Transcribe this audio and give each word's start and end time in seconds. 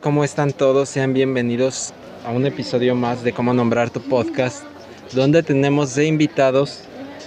¿Cómo 0.00 0.24
están 0.24 0.52
todos? 0.52 0.88
Sean 0.88 1.12
bienvenidos 1.14 1.92
a 2.26 2.30
un 2.30 2.46
episodio 2.46 2.94
más 2.94 3.22
de 3.22 3.32
Cómo 3.32 3.52
Nombrar 3.54 3.90
tu 3.90 4.00
Podcast, 4.00 4.64
donde 5.12 5.42
tenemos 5.42 5.94
de 5.94 6.06
invitados 6.06 6.80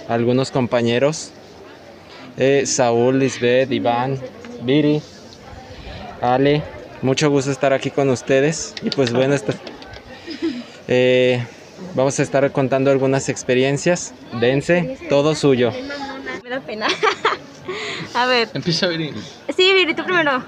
a 0.08 0.14
algunos 0.14 0.50
compañeros, 0.50 1.30
eh, 2.36 2.64
Saúl, 2.66 3.18
Lisbeth, 3.18 3.70
Iván, 3.72 4.18
Viri, 4.62 5.00
Ale. 6.20 6.62
Mucho 7.02 7.30
gusto 7.30 7.50
estar 7.50 7.72
aquí 7.72 7.90
con 7.90 8.08
ustedes. 8.10 8.74
Y 8.82 8.90
pues 8.90 9.12
bueno, 9.12 9.34
esta- 9.34 9.54
eh, 10.88 11.44
vamos 11.94 12.18
a 12.18 12.22
estar 12.22 12.50
contando 12.52 12.90
algunas 12.90 13.28
experiencias. 13.28 14.12
Dense, 14.40 14.98
todo 15.08 15.34
suyo. 15.34 15.72
Me 16.42 16.50
da 16.50 16.60
pena. 16.60 16.86
a 18.14 18.26
ver, 18.26 18.48
Empieza 18.54 18.88
Viri. 18.88 19.12
sí, 19.56 19.72
Viri, 19.72 19.94
tú 19.94 20.04
primero. 20.04 20.42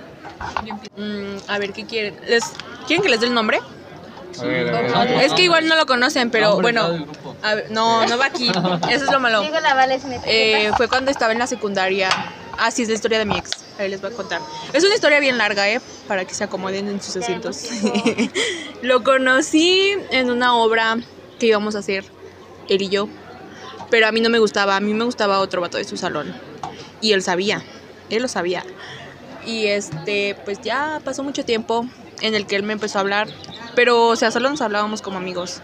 Mm, 0.96 1.36
a 1.48 1.58
ver, 1.58 1.72
¿qué 1.72 1.84
quieren? 1.86 2.16
¿Les, 2.26 2.44
¿Quieren 2.86 3.02
que 3.02 3.08
les 3.08 3.20
dé 3.20 3.26
el 3.26 3.34
nombre? 3.34 3.60
A 4.38 4.44
ver, 4.44 4.74
a 4.74 5.04
ver. 5.04 5.24
Es 5.24 5.32
que 5.34 5.42
igual 5.42 5.66
no 5.68 5.76
lo 5.76 5.86
conocen, 5.86 6.30
pero 6.30 6.60
bueno. 6.60 7.06
a 7.42 7.54
ver, 7.54 7.70
no, 7.70 8.06
no 8.06 8.18
va 8.18 8.26
aquí. 8.26 8.48
Eso 8.90 9.04
es 9.04 9.12
lo 9.12 9.20
malo. 9.20 9.42
Eh, 10.24 10.70
fue 10.76 10.88
cuando 10.88 11.10
estaba 11.10 11.32
en 11.32 11.38
la 11.38 11.46
secundaria. 11.46 12.08
Así 12.58 12.82
es 12.82 12.88
la 12.88 12.94
historia 12.94 13.18
de 13.18 13.24
mi 13.24 13.38
ex. 13.38 13.50
Ahí 13.78 13.88
les 13.88 14.00
voy 14.00 14.12
a 14.12 14.14
contar. 14.14 14.40
Es 14.72 14.84
una 14.84 14.94
historia 14.94 15.18
bien 15.20 15.38
larga, 15.38 15.68
¿eh? 15.68 15.80
Para 16.06 16.24
que 16.26 16.34
se 16.34 16.44
acomoden 16.44 16.88
en 16.88 17.00
sus 17.00 17.16
asientos. 17.16 17.68
lo 18.82 19.02
conocí 19.02 19.94
en 20.10 20.30
una 20.30 20.54
obra 20.56 20.98
que 21.38 21.46
íbamos 21.46 21.74
a 21.74 21.78
hacer, 21.78 22.04
él 22.68 22.82
y 22.82 22.88
yo. 22.90 23.08
Pero 23.90 24.06
a 24.06 24.12
mí 24.12 24.20
no 24.20 24.28
me 24.28 24.38
gustaba. 24.38 24.76
A 24.76 24.80
mí 24.80 24.92
me 24.92 25.04
gustaba 25.04 25.40
otro 25.40 25.60
vato 25.60 25.78
de 25.78 25.84
su 25.84 25.96
salón. 25.96 26.34
Y 27.00 27.12
él 27.12 27.22
sabía. 27.22 27.62
Él 28.10 28.22
lo 28.22 28.28
sabía. 28.28 28.64
Y 29.46 29.66
este, 29.66 30.36
pues 30.44 30.60
ya 30.60 31.00
pasó 31.04 31.22
mucho 31.22 31.44
tiempo 31.44 31.86
en 32.20 32.34
el 32.34 32.46
que 32.46 32.56
él 32.56 32.62
me 32.62 32.72
empezó 32.72 32.98
a 32.98 33.00
hablar. 33.02 33.28
Pero, 33.74 34.08
o 34.08 34.16
sea, 34.16 34.30
solo 34.30 34.50
nos 34.50 34.60
hablábamos 34.60 35.02
como 35.02 35.18
amigos. 35.18 35.60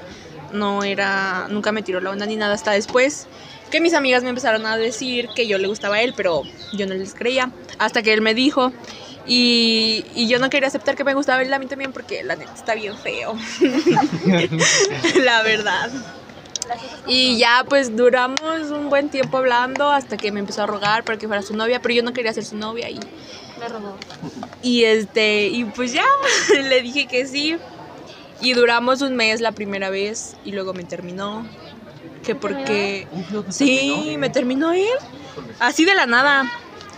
No 0.52 0.84
era. 0.84 1.46
Nunca 1.50 1.72
me 1.72 1.83
tiró 1.83 2.00
la 2.00 2.10
onda 2.10 2.27
ni 2.27 2.36
nada 2.36 2.55
hasta 2.55 2.72
después 2.72 3.27
que 3.70 3.80
mis 3.80 3.94
amigas 3.94 4.22
me 4.22 4.28
empezaron 4.28 4.64
a 4.66 4.77
decir 4.77 5.28
que 5.34 5.46
yo 5.46 5.58
le 5.58 5.68
gustaba 5.68 5.96
a 5.96 6.02
él, 6.02 6.14
pero 6.16 6.42
yo 6.72 6.86
no 6.86 6.94
les 6.94 7.14
creía. 7.14 7.50
Hasta 7.78 8.02
que 8.02 8.12
él 8.12 8.20
me 8.20 8.34
dijo. 8.34 8.72
Y, 9.27 10.05
y 10.14 10.28
yo 10.28 10.38
no 10.38 10.50
quería 10.50 10.68
aceptar 10.68 10.94
que 10.94 11.02
me 11.02 11.14
gustaba 11.14 11.42
él 11.42 11.52
a 11.52 11.58
mí 11.58 11.66
también 11.66 11.92
porque 11.92 12.22
la 12.22 12.36
neta 12.36 12.55
está 12.55 12.74
bien 12.74 12.96
feo. 12.96 13.34
la 15.24 15.42
verdad. 15.42 15.90
Y 17.06 17.38
ya 17.38 17.64
pues 17.68 17.96
duramos 17.96 18.70
un 18.70 18.88
buen 18.88 19.08
tiempo 19.08 19.38
hablando 19.38 19.90
hasta 19.90 20.16
que 20.16 20.30
me 20.30 20.40
empezó 20.40 20.62
a 20.62 20.66
rogar 20.66 21.05
para 21.05 21.18
que 21.18 21.27
fuera 21.27 21.42
su 21.42 21.56
novia, 21.56 21.80
pero 21.80 21.94
yo 21.94 22.02
no 22.02 22.12
quería 22.12 22.33
ser 22.33 22.44
su 22.44 22.56
novia 22.56 22.88
y, 22.88 23.00
Me 23.58 23.68
robó. 23.68 23.96
y 24.62 24.84
este 24.84 25.48
y 25.48 25.64
pues 25.64 25.92
ya 25.92 26.04
le 26.62 26.82
dije 26.82 27.06
que 27.06 27.26
sí. 27.26 27.56
Y 28.40 28.52
duramos 28.52 29.00
un 29.00 29.16
mes 29.16 29.40
la 29.40 29.52
primera 29.52 29.88
vez 29.88 30.36
y 30.44 30.52
luego 30.52 30.74
me 30.74 30.84
terminó. 30.84 31.46
Que 32.22 32.34
porque 32.34 33.06
sí, 33.50 34.16
me 34.18 34.30
terminó 34.30 34.72
él. 34.72 34.86
Así 35.58 35.84
de 35.84 35.94
la 35.94 36.06
nada. 36.06 36.50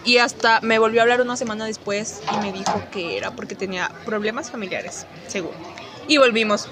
Y 0.05 0.19
hasta 0.19 0.61
me 0.63 0.79
volvió 0.79 1.01
a 1.01 1.03
hablar 1.03 1.21
una 1.21 1.37
semana 1.37 1.67
después 1.67 2.23
y 2.33 2.37
me 2.39 2.53
dijo 2.53 2.83
que 2.91 3.19
era 3.19 3.33
porque 3.33 3.55
tenía 3.55 3.91
problemas 4.05 4.51
familiares, 4.51 5.07
según. 5.27 5.53
Y 6.09 6.17
volvimos. 6.19 6.69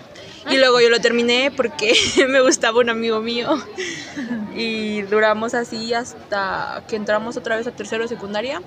Y 0.48 0.58
luego 0.58 0.80
yo 0.80 0.88
lo 0.90 1.00
terminé 1.00 1.50
porque 1.54 1.92
me 2.28 2.40
gustaba 2.40 2.80
un 2.80 2.88
amigo 2.88 3.20
mío. 3.20 3.62
Y 4.54 5.02
duramos 5.02 5.54
así 5.54 5.92
hasta 5.92 6.84
que 6.88 6.96
entramos 6.96 7.36
otra 7.36 7.56
vez 7.56 7.66
a 7.66 7.72
tercero 7.72 8.04
de 8.04 8.08
secundaria. 8.08 8.62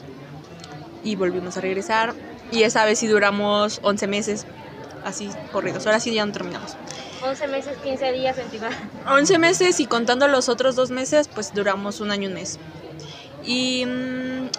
Y 1.03 1.15
volvimos 1.15 1.57
a 1.57 1.61
regresar. 1.61 2.13
Y 2.51 2.63
esa 2.63 2.85
vez 2.85 2.99
sí 2.99 3.07
duramos 3.07 3.79
11 3.83 4.07
meses. 4.07 4.45
Así, 5.03 5.29
corridos. 5.51 5.85
Ahora 5.85 5.99
sí 5.99 6.13
ya 6.13 6.25
no 6.25 6.31
terminamos. 6.31 6.75
11 7.21 7.47
meses, 7.47 7.77
15 7.83 8.11
días, 8.13 8.37
29. 8.37 8.75
11 9.07 9.37
meses 9.39 9.79
y 9.79 9.85
contando 9.85 10.27
los 10.27 10.49
otros 10.49 10.75
dos 10.75 10.89
meses, 10.89 11.27
pues 11.27 11.53
duramos 11.53 11.99
un 11.99 12.11
año 12.11 12.23
y 12.23 12.27
un 12.27 12.33
mes. 12.33 12.59
Y 13.43 13.85
mm, 13.85 14.49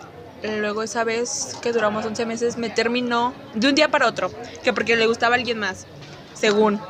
luego 0.60 0.82
esa 0.82 1.04
vez 1.04 1.56
que 1.62 1.72
duramos 1.72 2.04
11 2.04 2.26
meses 2.26 2.56
me 2.56 2.70
terminó 2.70 3.34
de 3.54 3.68
un 3.68 3.74
día 3.74 3.90
para 3.90 4.06
otro, 4.06 4.30
que 4.62 4.72
porque 4.72 4.96
le 4.96 5.06
gustaba 5.06 5.34
a 5.34 5.38
alguien 5.38 5.58
más, 5.58 5.86
según. 6.34 6.80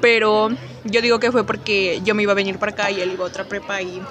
Pero 0.00 0.50
yo 0.84 1.00
digo 1.00 1.20
que 1.20 1.32
fue 1.32 1.44
porque 1.44 2.00
yo 2.04 2.14
me 2.14 2.24
iba 2.24 2.32
a 2.32 2.36
venir 2.36 2.58
para 2.58 2.72
acá 2.72 2.90
y 2.90 3.00
él 3.00 3.12
iba 3.12 3.24
a 3.24 3.28
otra 3.28 3.44
prepa 3.44 3.80
y, 3.80 4.02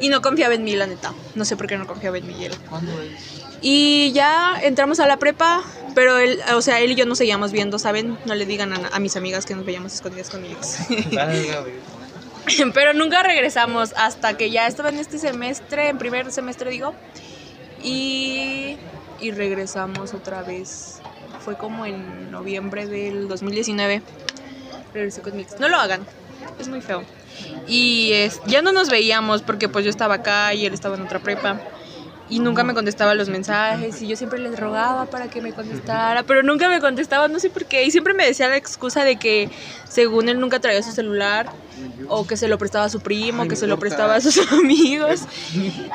y 0.00 0.08
no 0.08 0.20
confiaba 0.20 0.54
en 0.54 0.64
mí, 0.64 0.76
la 0.76 0.86
neta. 0.86 1.14
No 1.34 1.44
sé 1.44 1.56
por 1.56 1.66
qué 1.66 1.78
no 1.78 1.86
confiaba 1.86 2.18
en 2.18 2.26
mí 2.26 2.44
él. 2.44 2.52
¿Cuándo 2.68 2.92
es? 3.00 3.39
Y 3.62 4.12
ya 4.12 4.58
entramos 4.62 5.00
a 5.00 5.06
la 5.06 5.18
prepa, 5.18 5.62
pero 5.94 6.18
él, 6.18 6.40
o 6.54 6.62
sea, 6.62 6.80
él 6.80 6.92
y 6.92 6.94
yo 6.94 7.04
nos 7.04 7.18
seguíamos 7.18 7.52
viendo, 7.52 7.78
¿saben? 7.78 8.18
No 8.24 8.34
le 8.34 8.46
digan 8.46 8.72
a, 8.72 8.98
mis 9.00 9.16
amigas 9.16 9.44
que 9.44 9.54
nos 9.54 9.66
veíamos 9.66 9.92
escondidas 9.94 10.30
con 10.30 10.42
mi 10.42 10.48
ex. 10.52 10.78
Pero 12.74 12.94
nunca 12.94 13.22
regresamos 13.22 13.92
hasta 13.96 14.36
que 14.36 14.50
ya 14.50 14.66
estaba 14.66 14.88
en 14.88 14.98
este 14.98 15.18
semestre, 15.18 15.88
en 15.88 15.98
primer 15.98 16.32
semestre 16.32 16.70
digo, 16.70 16.94
y, 17.82 18.76
y 19.20 19.30
regresamos 19.30 20.14
otra 20.14 20.42
vez. 20.42 21.00
Fue 21.44 21.56
como 21.56 21.86
en 21.86 22.30
noviembre 22.30 22.86
del 22.86 23.28
2019. 23.28 24.02
Regresé 24.92 25.20
con 25.20 25.36
mi 25.36 25.42
ex. 25.42 25.60
No 25.60 25.68
lo 25.68 25.76
hagan, 25.76 26.00
es 26.58 26.68
muy 26.68 26.80
feo. 26.80 27.04
Y 27.66 28.12
es, 28.12 28.40
ya 28.46 28.62
no 28.62 28.72
nos 28.72 28.90
veíamos 28.90 29.42
porque 29.42 29.68
pues 29.68 29.84
yo 29.84 29.90
estaba 29.90 30.16
acá 30.16 30.52
y 30.54 30.66
él 30.66 30.74
estaba 30.74 30.96
en 30.96 31.02
otra 31.02 31.20
prepa. 31.20 31.60
Y 32.30 32.38
nunca 32.38 32.62
me 32.62 32.74
contestaba 32.74 33.14
los 33.16 33.28
mensajes 33.28 34.00
y 34.00 34.06
yo 34.06 34.16
siempre 34.16 34.38
les 34.38 34.58
rogaba 34.58 35.06
para 35.06 35.28
que 35.28 35.42
me 35.42 35.52
contestara, 35.52 36.22
pero 36.22 36.44
nunca 36.44 36.68
me 36.68 36.80
contestaba, 36.80 37.26
no 37.26 37.40
sé 37.40 37.50
por 37.50 37.64
qué. 37.66 37.84
Y 37.84 37.90
siempre 37.90 38.14
me 38.14 38.24
decía 38.24 38.48
la 38.48 38.56
excusa 38.56 39.04
de 39.04 39.16
que 39.16 39.50
según 39.88 40.28
él 40.28 40.38
nunca 40.38 40.60
traía 40.60 40.80
su 40.82 40.92
celular 40.92 41.50
o 42.08 42.26
que 42.26 42.36
se 42.36 42.46
lo 42.46 42.56
prestaba 42.56 42.84
a 42.84 42.88
su 42.88 43.00
primo, 43.00 43.48
que 43.48 43.56
se 43.56 43.66
lo 43.66 43.78
prestaba 43.80 44.14
a 44.14 44.20
sus 44.20 44.38
amigos. 44.52 45.22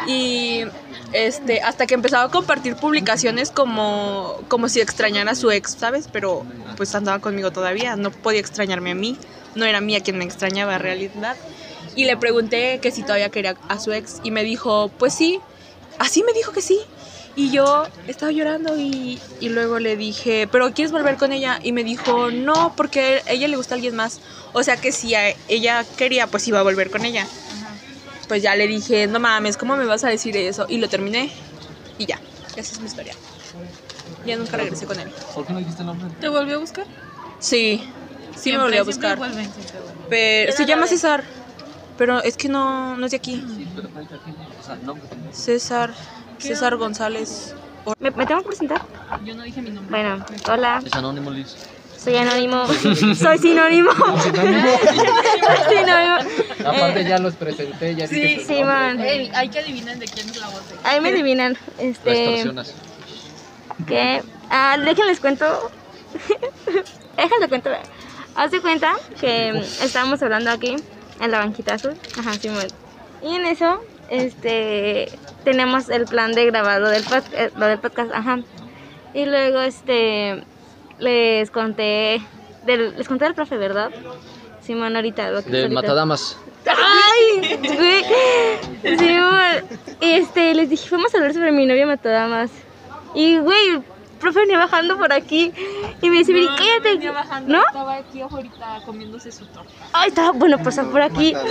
Y 0.08 0.66
este, 1.14 1.62
hasta 1.62 1.88
que 1.88 1.94
empezaba 1.94 2.26
a 2.26 2.30
compartir 2.30 2.76
publicaciones 2.76 3.50
como, 3.50 4.38
como 4.50 4.68
si 4.68 4.82
extrañara 4.82 5.32
a 5.32 5.36
su 5.36 5.52
ex, 5.52 5.78
¿sabes? 5.80 6.10
Pero 6.12 6.46
pues 6.76 6.94
andaba 6.96 7.20
conmigo 7.20 7.52
todavía, 7.52 7.96
no 7.96 8.12
podía 8.12 8.42
extrañarme 8.42 8.92
a 8.92 8.96
mí, 8.96 9.18
no 9.56 9.64
era 9.66 9.80
mía 9.80 10.02
quien 10.02 10.18
me 10.18 10.26
extrañaba 10.26 10.76
en 10.76 10.82
realidad. 10.82 11.38
Y 11.96 12.04
le 12.04 12.18
pregunté 12.18 12.80
que 12.82 12.92
si 12.92 13.04
todavía 13.04 13.30
quería 13.30 13.56
a 13.70 13.80
su 13.80 13.94
ex 13.94 14.20
y 14.24 14.32
me 14.32 14.44
dijo, 14.44 14.92
pues 14.98 15.14
sí, 15.14 15.40
así 16.00 16.24
me 16.24 16.34
dijo 16.34 16.52
que 16.52 16.62
sí. 16.62 16.80
Y 17.38 17.52
yo 17.52 17.86
estaba 18.08 18.32
llorando 18.32 18.78
y, 18.80 19.22
y 19.42 19.50
luego 19.50 19.80
le 19.80 19.98
dije, 19.98 20.48
¿pero 20.50 20.72
quieres 20.74 20.94
volver 20.94 21.18
con 21.18 21.34
ella? 21.34 21.60
Y 21.62 21.74
me 21.74 21.84
dijo, 21.84 22.32
no, 22.32 22.74
porque 22.78 23.24
a 23.28 23.32
ella 23.32 23.50
le 23.50 23.58
gusta 23.58 23.76
alguien 23.76 23.94
más. 23.96 24.22
O 24.54 24.64
sea 24.64 24.78
que 24.78 24.94
si 24.94 25.16
a 25.16 25.36
ella 25.50 25.86
quería, 25.98 26.28
pues 26.28 26.48
iba 26.48 26.60
a 26.62 26.64
volver 26.64 26.90
con 26.90 27.04
ella. 27.04 27.28
Pues 28.30 28.42
ya 28.42 28.56
le 28.56 28.68
dije, 28.68 29.08
no 29.08 29.20
mames, 29.20 29.58
¿cómo 29.58 29.76
me 29.76 29.86
vas 29.86 30.06
a 30.06 30.08
decir 30.10 30.38
eso? 30.38 30.66
Y 30.70 30.78
lo 30.78 30.88
terminé 30.88 31.30
y 31.98 32.06
ya, 32.06 32.20
esa 32.56 32.74
es 32.74 32.80
mi 32.80 32.88
historia. 32.88 33.14
Ya 34.26 34.38
nunca 34.38 34.58
regresé 34.58 34.86
con 34.86 35.00
él. 35.00 35.10
¿Por 35.34 35.46
qué 35.46 35.54
no 35.54 35.60
dijiste 35.60 35.82
el 35.82 35.88
nombre? 35.88 36.08
¿Te 36.20 36.30
volvió 36.30 36.56
a 36.56 36.60
buscar? 36.60 36.86
Sí, 37.40 37.84
sí 38.36 38.52
me 38.54 38.60
volvió 38.60 38.82
a 38.82 38.84
buscar. 38.84 39.18
Vuelven. 39.18 39.50
Pero 40.10 40.54
se 40.54 40.66
llama. 40.66 40.88
César. 40.88 41.24
Pero 41.98 42.22
es 42.22 42.36
que 42.38 42.50
no, 42.50 42.98
no 42.98 43.06
es 43.06 43.12
de 43.12 43.18
aquí. 43.18 43.44
Pero 43.76 43.90
cuenta 43.90 44.18
quién 44.24 44.36
es. 44.36 44.60
O 44.60 44.64
sea, 44.66 44.76
nombre. 44.76 45.08
César, 45.32 45.94
César 46.38 46.76
González. 46.78 47.56
¿Me, 48.00 48.12
me 48.12 48.26
tengo 48.26 48.42
que 48.42 48.48
presentar? 48.48 48.82
Yo 49.24 49.36
no 49.36 49.44
dije 49.44 49.62
mi 49.62 49.70
nombre. 49.70 49.92
Bueno, 49.92 50.26
hola, 50.52 50.82
Es 50.86 50.94
anónimo, 50.94 51.30
Liz. 51.32 51.56
soy 52.04 52.16
anónimo. 52.18 52.66
soy 52.68 53.38
sinónimo. 53.42 53.92
soy 53.96 55.78
sinónimo. 55.78 56.18
Aparte 56.66 57.02
Eh, 57.02 57.08
ya 57.08 57.20
los 57.20 57.36
presenté, 57.36 57.96
ya 57.96 58.08
dije 58.08 58.42
su 58.42 58.48
Sí, 58.48 58.64
man. 58.64 59.00
Ey, 59.00 59.32
hay 59.36 59.50
que 59.50 59.60
adivinar 59.60 59.98
de 59.98 60.06
quién 60.08 60.28
es 60.30 60.38
la 60.38 60.48
voz. 60.48 60.68
de- 60.70 60.76
Ahí 60.84 61.00
me 61.00 61.10
adivinan. 61.10 61.56
Este. 61.78 62.44
que 63.88 64.24
ah, 64.50 64.78
déjenles 64.84 65.20
cuento 65.20 65.46
déjenles 67.18 67.50
cuento 67.50 67.70
haz 68.36 68.52
de 68.52 68.62
cuenta 68.62 68.96
que 69.20 69.50
estábamos 69.82 70.22
hablando 70.24 70.50
aquí 70.50 70.76
en 71.22 71.32
la 71.32 71.40
banquita 71.40 71.76
azul 71.76 71.94
ajá 72.18 72.34
Simón 72.34 72.68
y 73.22 73.36
en 73.36 73.46
eso 73.46 73.82
este 74.10 75.10
tenemos 75.44 75.90
el 75.90 76.06
plan 76.06 76.34
de 76.34 76.46
grabar 76.46 76.82
lo 76.82 76.90
del, 76.90 77.04
pod- 77.06 77.24
eh, 77.34 77.52
lo 77.58 77.66
del 77.68 77.80
podcast 77.80 78.12
ajá 78.14 78.40
y 79.14 79.26
luego 79.26 79.62
este 79.62 80.44
les 81.00 81.50
conté 81.52 82.22
del, 82.66 82.98
les 82.98 83.08
conté 83.08 83.26
del 83.26 83.34
profe 83.36 83.58
verdad 83.58 83.92
Simón 84.62 84.96
ahorita 84.96 85.30
lo 85.32 85.44
que 85.44 85.50
De 85.52 85.62
ahorita. 85.64 85.82
Matadamas. 85.82 86.38
¡Ay! 86.66 87.56
Güey. 87.62 88.98
Sí, 88.98 89.18
güey. 89.20 89.80
Este, 90.02 90.56
les 90.56 90.70
dije, 90.72 90.88
vamos 90.90 91.14
a 91.14 91.18
hablar 91.18 91.36
sobre 91.36 91.52
mi 91.52 91.68
novia 91.68 91.86
Matadamas. 91.86 92.50
Y, 93.14 93.38
güey, 93.38 93.84
profe 94.20 94.40
venía 94.40 94.58
bajando 94.58 94.98
por 94.98 95.12
aquí. 95.14 95.52
Y 96.02 96.10
me 96.10 96.18
dice, 96.20 96.34
Viri, 96.34 96.48
cállate. 96.48 96.94
venía 96.94 97.12
bajando, 97.12 97.58
¿No? 97.58 97.64
Estaba 97.66 97.96
aquí 97.96 98.22
ahorita 98.22 98.82
comiéndose 98.86 99.32
su 99.32 99.46
torta. 99.48 99.70
Ay, 99.94 100.10
estaba, 100.10 100.32
bueno, 100.32 100.58
pasó 100.64 100.90
por 100.90 101.02
aquí. 101.02 101.34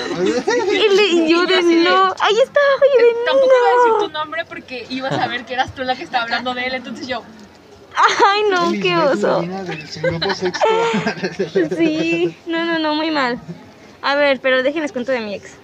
Y, 0.75 0.96
le, 0.96 1.06
y 1.08 1.28
yo 1.31 1.44
de 1.46 1.62
no. 1.62 2.14
Ahí 2.20 2.38
está, 2.43 2.61
y 2.99 3.02
de 3.02 3.08
Tampoco 3.26 3.46
iba 3.46 3.69
a 3.69 3.76
decir 3.76 3.93
no. 3.93 3.99
tu 4.06 4.11
nombre 4.12 4.44
porque 4.46 4.87
iba 4.90 5.08
a 5.08 5.16
saber 5.16 5.44
que 5.44 5.55
eras 5.55 5.75
tú 5.75 5.82
la 5.82 5.94
que 5.96 6.02
estaba 6.05 6.25
hablando 6.25 6.55
de 6.55 6.66
él. 6.66 6.75
Entonces 6.75 7.06
yo, 7.06 7.22
Ay, 7.96 8.43
no, 8.50 8.72
qué 8.72 8.96
oso. 8.96 9.43
Sí, 11.78 12.37
no, 12.46 12.64
no, 12.64 12.78
no, 12.78 12.94
muy 12.94 13.11
mal. 13.11 13.38
A 14.02 14.14
ver, 14.16 14.40
pero 14.40 14.62
déjenles 14.62 14.93
cuento 14.93 15.12
de 15.12 15.20
mi 15.20 15.34
ex. 15.34 15.55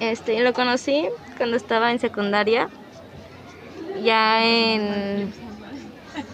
Este, 0.00 0.40
lo 0.42 0.52
conocí 0.52 1.08
cuando 1.36 1.56
estaba 1.56 1.90
en 1.90 1.98
secundaria. 1.98 2.68
Ya 4.02 4.44
en. 4.44 5.32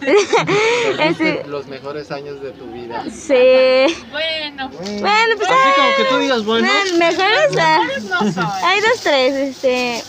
Este, 0.99 1.43
Los 1.47 1.67
mejores 1.67 2.11
años 2.11 2.41
de 2.41 2.51
tu 2.51 2.65
vida. 2.71 3.03
sí. 3.11 3.95
Bueno, 4.11 4.69
Bueno, 4.69 5.35
pues. 5.37 5.49
Así 5.49 5.69
como 5.75 5.87
ah, 5.87 5.93
que 5.97 6.03
tú 6.09 6.17
digas, 6.17 6.45
bueno. 6.45 6.67
no, 6.67 6.97
mejor 6.97 7.25
está. 7.49 7.79
no 7.83 8.31
soy. 8.31 8.43
Hay 8.63 8.81
dos, 8.81 9.01
tres. 9.01 9.33
Este. 9.33 10.01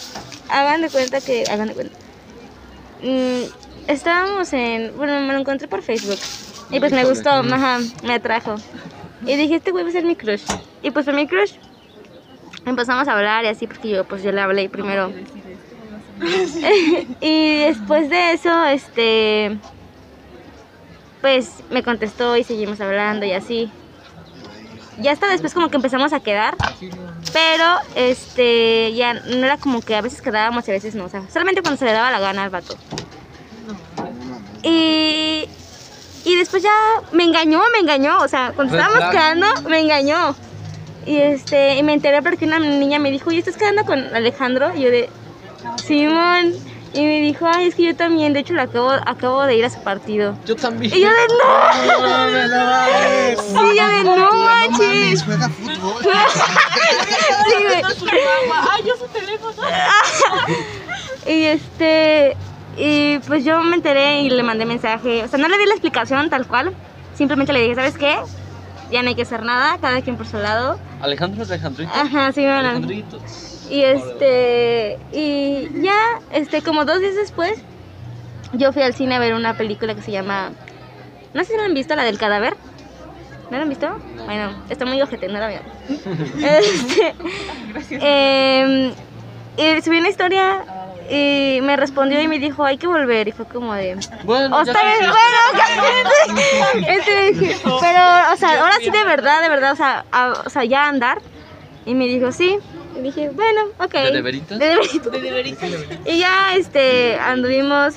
Hagan 0.48 0.82
de 0.82 0.90
cuenta 0.90 1.20
que. 1.20 1.44
Hagan 1.50 1.68
de 1.68 1.74
cuenta. 1.74 1.98
Mm, 3.02 3.42
estábamos 3.88 4.52
en. 4.52 4.96
Bueno, 4.96 5.20
me 5.20 5.32
lo 5.32 5.40
encontré 5.40 5.68
por 5.68 5.82
Facebook. 5.82 6.18
Y 6.70 6.80
pues 6.80 6.92
me 6.92 7.04
gustó, 7.04 7.30
ajá, 7.30 7.78
me 8.02 8.14
atrajo. 8.14 8.56
Y 9.24 9.36
dije, 9.36 9.56
este 9.56 9.70
güey 9.70 9.84
va 9.84 9.90
a 9.90 9.92
ser 9.92 10.04
mi 10.04 10.16
crush. 10.16 10.42
Y 10.82 10.90
pues 10.90 11.04
fue 11.04 11.14
mi 11.14 11.26
crush. 11.26 11.52
Empezamos 12.64 13.06
a 13.06 13.12
hablar 13.12 13.44
y 13.44 13.48
así, 13.48 13.66
porque 13.66 13.88
yo 13.88 14.04
pues 14.04 14.22
yo 14.22 14.32
le 14.32 14.40
hablé 14.40 14.68
primero. 14.68 15.12
y 17.20 17.58
después 17.58 18.08
de 18.08 18.32
eso, 18.32 18.64
este. 18.66 19.58
Pues 21.20 21.50
me 21.70 21.82
contestó 21.82 22.36
y 22.36 22.44
seguimos 22.44 22.80
hablando 22.80 23.26
y 23.26 23.32
así. 23.32 23.70
Ya 24.98 25.12
hasta 25.12 25.28
después 25.28 25.52
como 25.52 25.68
que 25.68 25.76
empezamos 25.76 26.12
a 26.12 26.20
quedar. 26.20 26.56
Pero 27.32 27.64
este 27.94 28.94
ya 28.94 29.14
no 29.14 29.44
era 29.44 29.58
como 29.58 29.82
que 29.82 29.94
a 29.94 30.00
veces 30.00 30.22
quedábamos 30.22 30.66
y 30.68 30.70
a 30.70 30.74
veces 30.74 30.94
no. 30.94 31.04
O 31.04 31.08
sea, 31.08 31.22
solamente 31.30 31.62
cuando 31.62 31.78
se 31.78 31.84
le 31.84 31.92
daba 31.92 32.10
la 32.10 32.20
gana 32.20 32.44
al 32.44 32.50
vato. 32.50 32.76
Y, 34.62 35.46
y 36.24 36.36
después 36.36 36.62
ya 36.62 36.72
me 37.12 37.24
engañó, 37.24 37.60
me 37.72 37.78
engañó. 37.80 38.20
O 38.20 38.28
sea, 38.28 38.52
cuando 38.54 38.76
estábamos 38.76 39.10
quedando, 39.10 39.46
me 39.68 39.80
engañó. 39.80 40.34
Y 41.04 41.18
este, 41.18 41.76
y 41.76 41.82
me 41.82 41.92
enteré 41.92 42.20
porque 42.22 42.46
una 42.46 42.58
niña 42.58 42.98
me 42.98 43.10
dijo, 43.10 43.30
¿y 43.30 43.38
estás 43.38 43.56
quedando 43.56 43.84
con 43.84 43.98
Alejandro? 44.14 44.74
Y 44.74 44.82
yo 44.82 44.90
de, 44.90 45.08
Simón. 45.86 46.52
Y 46.92 47.00
me 47.02 47.20
dijo, 47.20 47.46
ay, 47.46 47.66
es 47.66 47.74
que 47.74 47.82
yo 47.84 47.94
también, 47.94 48.32
de 48.32 48.40
hecho, 48.40 48.54
le 48.54 48.62
acabo, 48.62 48.90
acabo 48.90 49.42
de 49.44 49.56
ir 49.56 49.64
a 49.66 49.70
su 49.70 49.78
partido. 49.80 50.38
Yo 50.46 50.56
también. 50.56 50.90
Y 50.96 51.00
yo 51.02 51.08
de, 51.08 51.14
no. 51.28 51.86
No 51.86 52.48
no 52.48 52.64
mames. 52.70 53.40
Sí, 53.40 53.54
yo 53.76 53.86
de, 53.88 54.04
no 54.04 54.16
No 54.16 54.32
manches. 54.32 54.78
mames, 54.78 55.22
juega 55.24 55.48
fútbol. 55.50 56.02
Sí, 57.48 57.54
güey. 57.62 57.82
Ay, 58.70 58.82
yo 58.86 58.96
su 58.96 59.06
teléfono. 59.08 59.54
Y 61.26 61.42
este, 61.46 62.36
y 62.76 63.18
pues 63.26 63.44
yo 63.44 63.60
me 63.60 63.74
enteré 63.74 64.20
y 64.20 64.30
le 64.30 64.44
mandé 64.44 64.64
mensaje. 64.64 65.24
O 65.24 65.28
sea, 65.28 65.38
no 65.40 65.48
le 65.48 65.58
di 65.58 65.66
la 65.66 65.72
explicación 65.74 66.30
tal 66.30 66.46
cual. 66.46 66.72
Simplemente 67.16 67.52
le 67.52 67.62
dije, 67.62 67.74
¿sabes 67.74 67.98
qué? 67.98 68.16
Ya 68.92 69.02
no 69.02 69.08
hay 69.08 69.16
que 69.16 69.22
hacer 69.22 69.42
nada, 69.42 69.76
cada 69.80 70.00
quien 70.02 70.16
por 70.16 70.26
su 70.28 70.36
lado. 70.38 70.78
Alejandro 71.00 71.42
es 71.42 71.50
Alejandrito. 71.50 71.90
Ajá, 71.92 72.30
sí, 72.32 72.42
bueno. 72.42 72.60
Alejandrito. 72.60 73.18
Y 73.70 73.82
este, 73.82 74.98
y 75.12 75.68
ya, 75.82 75.98
este, 76.32 76.62
como 76.62 76.84
dos 76.84 77.00
días 77.00 77.14
después, 77.16 77.52
yo 78.52 78.72
fui 78.72 78.82
al 78.82 78.94
cine 78.94 79.16
a 79.16 79.18
ver 79.18 79.34
una 79.34 79.54
película 79.56 79.94
que 79.94 80.02
se 80.02 80.12
llama, 80.12 80.52
no 81.34 81.40
sé 81.44 81.52
si 81.52 81.56
la 81.58 81.64
han 81.64 81.74
visto, 81.74 81.94
la 81.96 82.04
del 82.04 82.18
cadáver. 82.18 82.54
¿No 83.50 83.56
la 83.56 83.62
han 83.64 83.68
visto? 83.68 83.88
Bueno, 84.24 84.52
está 84.70 84.84
muy 84.86 85.00
ojete, 85.02 85.28
no 85.28 85.38
la 85.38 85.46
vean. 85.48 85.62
Este, 86.42 87.14
em, 88.00 88.92
y 89.56 89.82
subí 89.82 89.98
una 89.98 90.08
historia 90.08 90.64
y 91.10 91.60
me 91.62 91.76
respondió 91.76 92.20
y 92.20 92.28
me 92.28 92.38
dijo, 92.38 92.64
hay 92.64 92.76
que 92.78 92.86
volver. 92.86 93.28
Y 93.28 93.32
fue 93.32 93.46
como 93.46 93.74
de, 93.74 93.96
Bueno, 94.24 94.56
o 94.56 94.60
está 94.62 94.78
se 94.80 94.84
bien, 94.84 94.96
hiciste. 95.00 95.18
bueno, 96.76 96.86
este, 96.88 97.32
dije, 97.32 97.56
pero, 97.80 98.32
o 98.32 98.36
sea, 98.36 98.60
ahora 98.60 98.74
sí 98.80 98.90
de 98.90 99.04
verdad, 99.04 99.42
de 99.42 99.48
verdad, 99.48 99.72
o 99.72 99.76
sea, 99.76 100.04
a- 100.12 100.42
o 100.44 100.50
sea, 100.50 100.64
ya 100.64 100.88
andar. 100.88 101.18
Y 101.84 101.94
me 101.94 102.06
dijo, 102.06 102.32
sí. 102.32 102.58
Y 102.96 103.02
dije, 103.02 103.30
bueno, 103.30 103.62
ok. 103.78 103.92
¿De 103.92 104.12
de 104.12 104.22
veritas? 104.22 104.58
De 104.58 104.68
de 104.68 105.30
veritas. 105.30 105.70
Y 106.06 106.18
ya, 106.18 106.56
este, 106.56 107.16
anduvimos. 107.16 107.96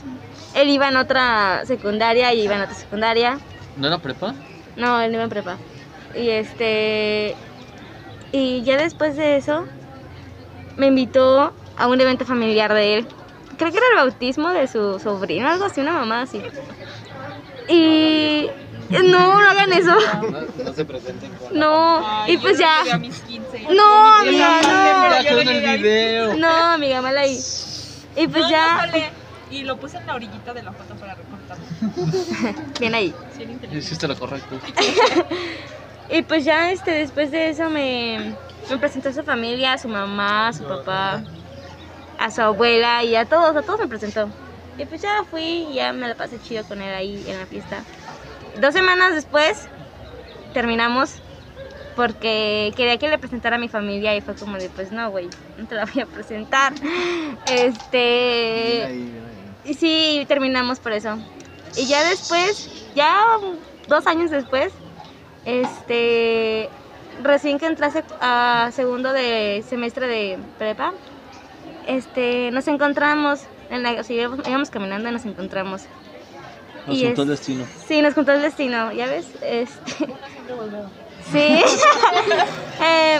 Él 0.55 0.69
iba 0.69 0.89
en 0.89 0.97
otra 0.97 1.63
secundaria 1.65 2.33
y 2.33 2.41
iba 2.41 2.55
en 2.55 2.61
otra 2.61 2.75
secundaria. 2.75 3.39
¿No 3.77 3.87
era 3.87 3.99
prepa? 3.99 4.33
No, 4.75 4.99
él 4.99 5.11
no 5.11 5.17
iba 5.17 5.23
en 5.23 5.29
prepa. 5.29 5.57
Y 6.15 6.29
este. 6.29 7.35
Y 8.31 8.63
ya 8.63 8.77
después 8.77 9.15
de 9.15 9.37
eso, 9.37 9.65
me 10.75 10.87
invitó 10.87 11.53
a 11.77 11.87
un 11.87 12.01
evento 12.01 12.25
familiar 12.25 12.73
de 12.73 12.95
él. 12.95 13.07
Creo 13.57 13.71
que 13.71 13.77
era 13.77 13.87
el 13.91 13.95
bautismo 13.97 14.49
de 14.49 14.67
su 14.67 14.99
sobrino, 14.99 15.47
algo 15.47 15.65
así, 15.65 15.81
una 15.81 15.93
mamá 15.93 16.21
así. 16.23 16.41
Y. 17.67 18.49
No, 18.89 19.01
no 19.03 19.49
hagan 19.49 19.71
eso. 19.73 19.95
No, 19.95 20.63
no 20.63 20.73
se 20.73 20.85
presenten 20.85 21.31
con 21.33 21.57
No. 21.57 22.27
Y 22.27 22.37
pues 22.37 22.57
Yo 22.57 22.63
ya. 22.63 22.79
llegué 22.83 22.91
a 22.93 22.97
mis 22.97 23.19
15. 23.19 23.61
No, 23.75 24.15
amiga, 24.15 24.61
no 24.63 25.39
el 25.39 25.77
video. 25.81 26.27
no. 26.33 26.37
No, 26.37 26.65
amiga, 26.73 27.01
mal 27.01 27.17
ahí. 27.17 27.39
Y 28.15 28.27
pues 28.27 28.43
No, 28.43 28.49
ya. 28.49 28.73
no 28.73 28.79
sale. 28.91 29.09
Y 29.51 29.63
lo 29.63 29.77
puse 29.77 29.97
en 29.97 30.05
la 30.07 30.13
orillita 30.15 30.53
de 30.53 30.61
la 30.63 30.71
foto 30.73 30.95
para 30.95 31.15
recortarlo. 31.15 32.63
Bien 32.79 32.93
ahí. 32.95 33.13
Sí. 33.35 33.45
Hiciste 33.75 34.07
lo 34.07 34.17
correcto. 34.17 34.59
Y 36.11 36.23
pues 36.23 36.43
ya 36.43 36.71
este, 36.71 36.89
después 36.89 37.29
de 37.29 37.49
eso 37.51 37.69
me, 37.69 38.33
me 38.67 38.77
presentó 38.79 39.09
a 39.09 39.13
su 39.13 39.21
familia, 39.21 39.73
a 39.73 39.77
su 39.77 39.87
mamá, 39.87 40.47
a 40.47 40.53
su 40.53 40.63
papá, 40.63 41.21
a 42.17 42.31
su 42.31 42.41
abuela 42.41 43.03
y 43.03 43.15
a 43.15 43.25
todos, 43.25 43.55
a 43.55 43.61
todos 43.61 43.79
me 43.81 43.87
presentó. 43.87 44.27
Y 44.79 44.85
pues 44.85 45.03
ya 45.03 45.23
fui 45.29 45.67
y 45.69 45.73
ya 45.75 45.93
me 45.93 46.07
la 46.07 46.15
pasé 46.15 46.39
chido 46.41 46.63
con 46.63 46.81
él 46.81 46.91
ahí 46.95 47.23
en 47.27 47.37
la 47.39 47.45
fiesta. 47.45 47.83
Dos 48.59 48.73
semanas 48.73 49.15
después 49.15 49.67
terminamos 50.53 51.15
porque 51.95 52.73
quería 52.75 52.97
que 52.97 53.09
le 53.09 53.17
presentara 53.17 53.57
a 53.57 53.59
mi 53.59 53.67
familia 53.69 54.15
y 54.15 54.21
fue 54.21 54.35
como 54.35 54.57
de 54.57 54.69
pues 54.69 54.91
no, 54.91 55.09
güey, 55.11 55.29
no 55.57 55.65
te 55.65 55.75
la 55.75 55.85
voy 55.85 56.01
a 56.01 56.05
presentar. 56.05 56.73
Este... 57.47 59.09
Y 59.65 59.73
sí, 59.73 60.25
terminamos 60.27 60.79
por 60.79 60.93
eso. 60.93 61.17
Y 61.75 61.85
ya 61.87 62.03
después, 62.03 62.91
ya 62.95 63.21
dos 63.87 64.07
años 64.07 64.31
después, 64.31 64.73
este, 65.45 66.69
recién 67.21 67.59
que 67.59 67.67
entré 67.67 67.87
a 68.21 68.69
segundo 68.73 69.13
de 69.13 69.63
semestre 69.67 70.07
de 70.07 70.39
prepa, 70.57 70.93
este, 71.87 72.51
nos 72.51 72.67
encontramos, 72.67 73.41
en 73.69 73.83
la, 73.83 73.91
o 73.93 74.03
sea, 74.03 74.15
íbamos, 74.15 74.47
íbamos 74.47 74.69
caminando 74.69 75.09
y 75.09 75.11
nos 75.11 75.25
encontramos. 75.25 75.83
Nos 76.85 76.97
Y 76.97 77.05
juntó 77.05 77.21
el 77.23 77.29
es- 77.31 77.39
destino. 77.39 77.65
Sí, 77.87 78.01
nos 78.01 78.13
juntó 78.13 78.31
el 78.33 78.41
destino, 78.41 78.91
¿ya 78.91 79.07
ves? 79.07 79.25
Este, 79.41 79.81
sí. 81.31 81.61
Eh, 82.81 83.19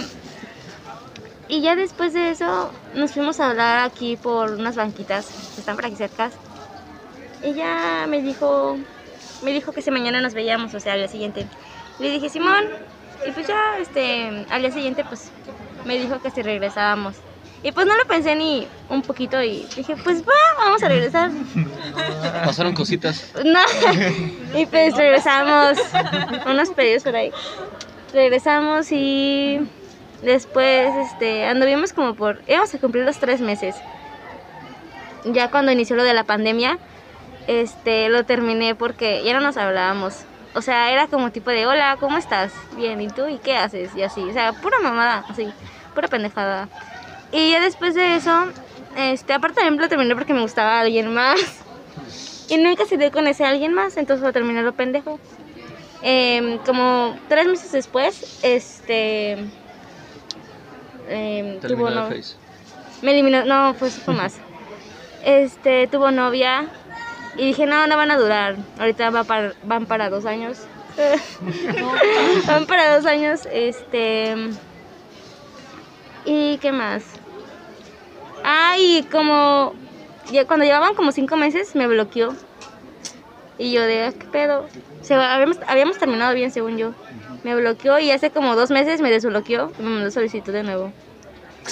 y 1.49 1.61
ya 1.61 1.75
después 1.75 2.13
de 2.13 2.29
eso 2.29 2.71
nos 2.95 3.11
fuimos 3.11 3.39
a 3.39 3.49
hablar 3.49 3.79
aquí 3.85 4.15
por 4.15 4.51
unas 4.51 4.75
banquitas 4.75 5.25
que 5.53 5.59
están 5.59 5.75
por 5.75 5.85
aquí 5.85 5.95
cerca. 5.95 6.29
Y 7.43 7.53
ya 7.55 8.05
me 8.07 8.21
dijo, 8.21 8.77
me 9.41 9.51
dijo 9.51 9.71
que 9.73 9.81
si 9.81 9.91
mañana 9.91 10.21
nos 10.21 10.33
veíamos, 10.33 10.73
o 10.73 10.79
sea, 10.79 10.93
al 10.93 10.99
día 10.99 11.07
siguiente. 11.07 11.47
Le 11.99 12.09
dije, 12.09 12.29
Simón, 12.29 12.63
y 13.25 13.31
pues 13.31 13.47
ya, 13.47 13.57
este, 13.79 14.45
al 14.49 14.61
día 14.61 14.71
siguiente, 14.71 15.03
pues, 15.03 15.31
me 15.83 15.97
dijo 15.97 16.19
que 16.21 16.29
si 16.31 16.41
regresábamos. 16.41 17.15
Y 17.61 17.71
pues 17.73 17.85
no 17.85 17.97
lo 17.97 18.05
pensé 18.05 18.35
ni 18.35 18.67
un 18.87 19.01
poquito 19.01 19.41
y 19.41 19.67
dije, 19.75 19.95
pues 20.03 20.21
va, 20.21 20.33
vamos 20.57 20.81
a 20.81 20.87
regresar. 20.87 21.29
Pasaron 22.45 22.73
cositas. 22.73 23.31
No. 23.43 23.59
Y 24.57 24.65
pues 24.65 24.95
regresamos 24.95 25.77
unos 26.45 26.69
periodos 26.69 27.03
por 27.03 27.15
ahí. 27.15 27.31
Regresamos 28.13 28.91
y 28.91 29.59
después 30.21 30.93
este 31.11 31.45
anduvimos 31.45 31.93
como 31.93 32.13
por 32.15 32.41
íbamos 32.47 32.73
a 32.73 32.79
cumplir 32.79 33.03
los 33.05 33.19
tres 33.19 33.41
meses. 33.41 33.75
Ya 35.25 35.51
cuando 35.51 35.71
inició 35.71 35.95
lo 35.95 36.03
de 36.03 36.13
la 36.13 36.23
pandemia, 36.23 36.79
este 37.47 38.09
lo 38.09 38.23
terminé 38.25 38.75
porque 38.75 39.21
ya 39.23 39.33
no 39.33 39.41
nos 39.41 39.57
hablábamos. 39.57 40.23
O 40.55 40.61
sea, 40.61 40.91
era 40.91 41.07
como 41.07 41.31
tipo 41.31 41.51
de 41.51 41.67
hola, 41.67 41.97
¿cómo 41.99 42.17
estás? 42.17 42.51
Bien, 42.75 42.99
¿y 43.01 43.09
tú? 43.09 43.27
¿Y 43.27 43.37
qué 43.37 43.55
haces? 43.55 43.95
Y 43.95 44.01
así, 44.01 44.21
o 44.21 44.33
sea, 44.33 44.53
pura 44.53 44.79
mamada, 44.79 45.25
así, 45.29 45.47
pura 45.93 46.07
pendejada. 46.07 46.69
Y 47.31 47.51
ya 47.51 47.59
después 47.61 47.93
de 47.95 48.15
eso, 48.15 48.45
este, 48.97 49.33
aparte 49.33 49.61
también 49.61 49.81
lo 49.81 49.87
terminé 49.89 50.15
porque 50.15 50.33
me 50.33 50.41
gustaba 50.41 50.79
alguien 50.79 51.13
más. 51.13 51.39
Y 52.49 52.57
nunca 52.57 52.85
se 52.85 52.97
dio 52.97 53.11
con 53.11 53.27
ese 53.27 53.45
alguien 53.45 53.73
más, 53.73 53.97
entonces 53.97 54.25
lo 54.25 54.33
terminé 54.33 54.63
lo 54.63 54.73
pendejo. 54.73 55.19
Em, 56.01 56.57
como 56.59 57.15
tres 57.27 57.47
meses 57.47 57.71
después, 57.71 58.39
este. 58.43 59.37
Te 61.07 61.67
tuvo 61.67 61.87
eliminó 61.87 61.89
no- 61.91 62.07
el 62.07 62.23
Face. 62.23 62.35
me 63.01 63.11
eliminó, 63.11 63.45
no, 63.45 63.75
pues 63.77 63.93
fue 63.95 64.13
más. 64.15 64.37
Este, 65.23 65.87
tuvo 65.87 66.11
novia 66.11 66.67
y 67.37 67.45
dije, 67.47 67.65
no, 67.65 67.85
no 67.87 67.97
van 67.97 68.11
a 68.11 68.17
durar. 68.17 68.55
Ahorita 68.79 69.09
va 69.11 69.23
para, 69.23 69.53
van 69.63 69.85
para 69.85 70.09
dos 70.09 70.25
años. 70.25 70.59
van 72.47 72.65
para 72.65 72.95
dos 72.95 73.05
años, 73.05 73.41
este... 73.51 74.35
¿Y 76.25 76.57
qué 76.57 76.71
más? 76.71 77.03
Ah, 78.43 78.75
y 78.77 79.03
como... 79.03 79.73
ya 80.31 80.45
cuando 80.45 80.65
llevaban 80.65 80.95
como 80.95 81.11
cinco 81.11 81.35
meses 81.37 81.75
me 81.75 81.87
bloqueó. 81.87 82.33
Y 83.57 83.71
yo 83.73 83.81
de, 83.81 84.05
"Ah, 84.05 84.13
¿qué 84.17 84.25
pedo? 84.25 84.67
Se, 85.01 85.13
habíamos, 85.15 85.57
habíamos 85.67 85.97
terminado 85.97 86.33
bien, 86.33 86.51
según 86.51 86.77
yo. 86.77 86.91
Me 87.43 87.55
bloqueó 87.55 87.99
y 87.99 88.11
hace 88.11 88.31
como 88.31 88.55
dos 88.55 88.69
meses 88.69 89.01
me 89.01 89.09
desbloqueó 89.11 89.71
y 89.79 89.81
me 89.81 89.89
mandó 89.89 90.11
solicitud 90.11 90.53
de 90.53 90.63
nuevo. 90.63 90.93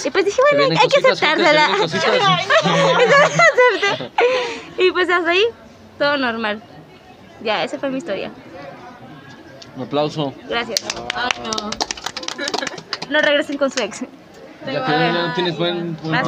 Y 0.04 0.10
pues 0.10 0.24
dije, 0.26 0.40
bueno, 0.52 0.78
hay 0.80 0.88
que 0.88 0.98
aceptársela. 0.98 1.68
y 4.78 4.90
pues 4.92 5.08
hasta 5.10 5.30
ahí, 5.30 5.42
todo 5.98 6.16
normal. 6.18 6.62
Ya, 7.42 7.64
esa 7.64 7.78
fue 7.78 7.90
mi 7.90 7.98
historia. 7.98 8.30
Un 9.76 9.82
aplauso. 9.84 10.32
Gracias. 10.48 10.80
Ay, 11.14 11.28
no. 11.44 11.70
No 13.10 13.20
regresen 13.22 13.56
con 13.58 13.70
su 13.70 13.80
ex. 13.82 14.04
Ya 14.66 14.84
que 14.84 15.12
no 15.12 15.34
tienes 15.34 15.56
buen, 15.56 15.96
¿no? 16.02 16.22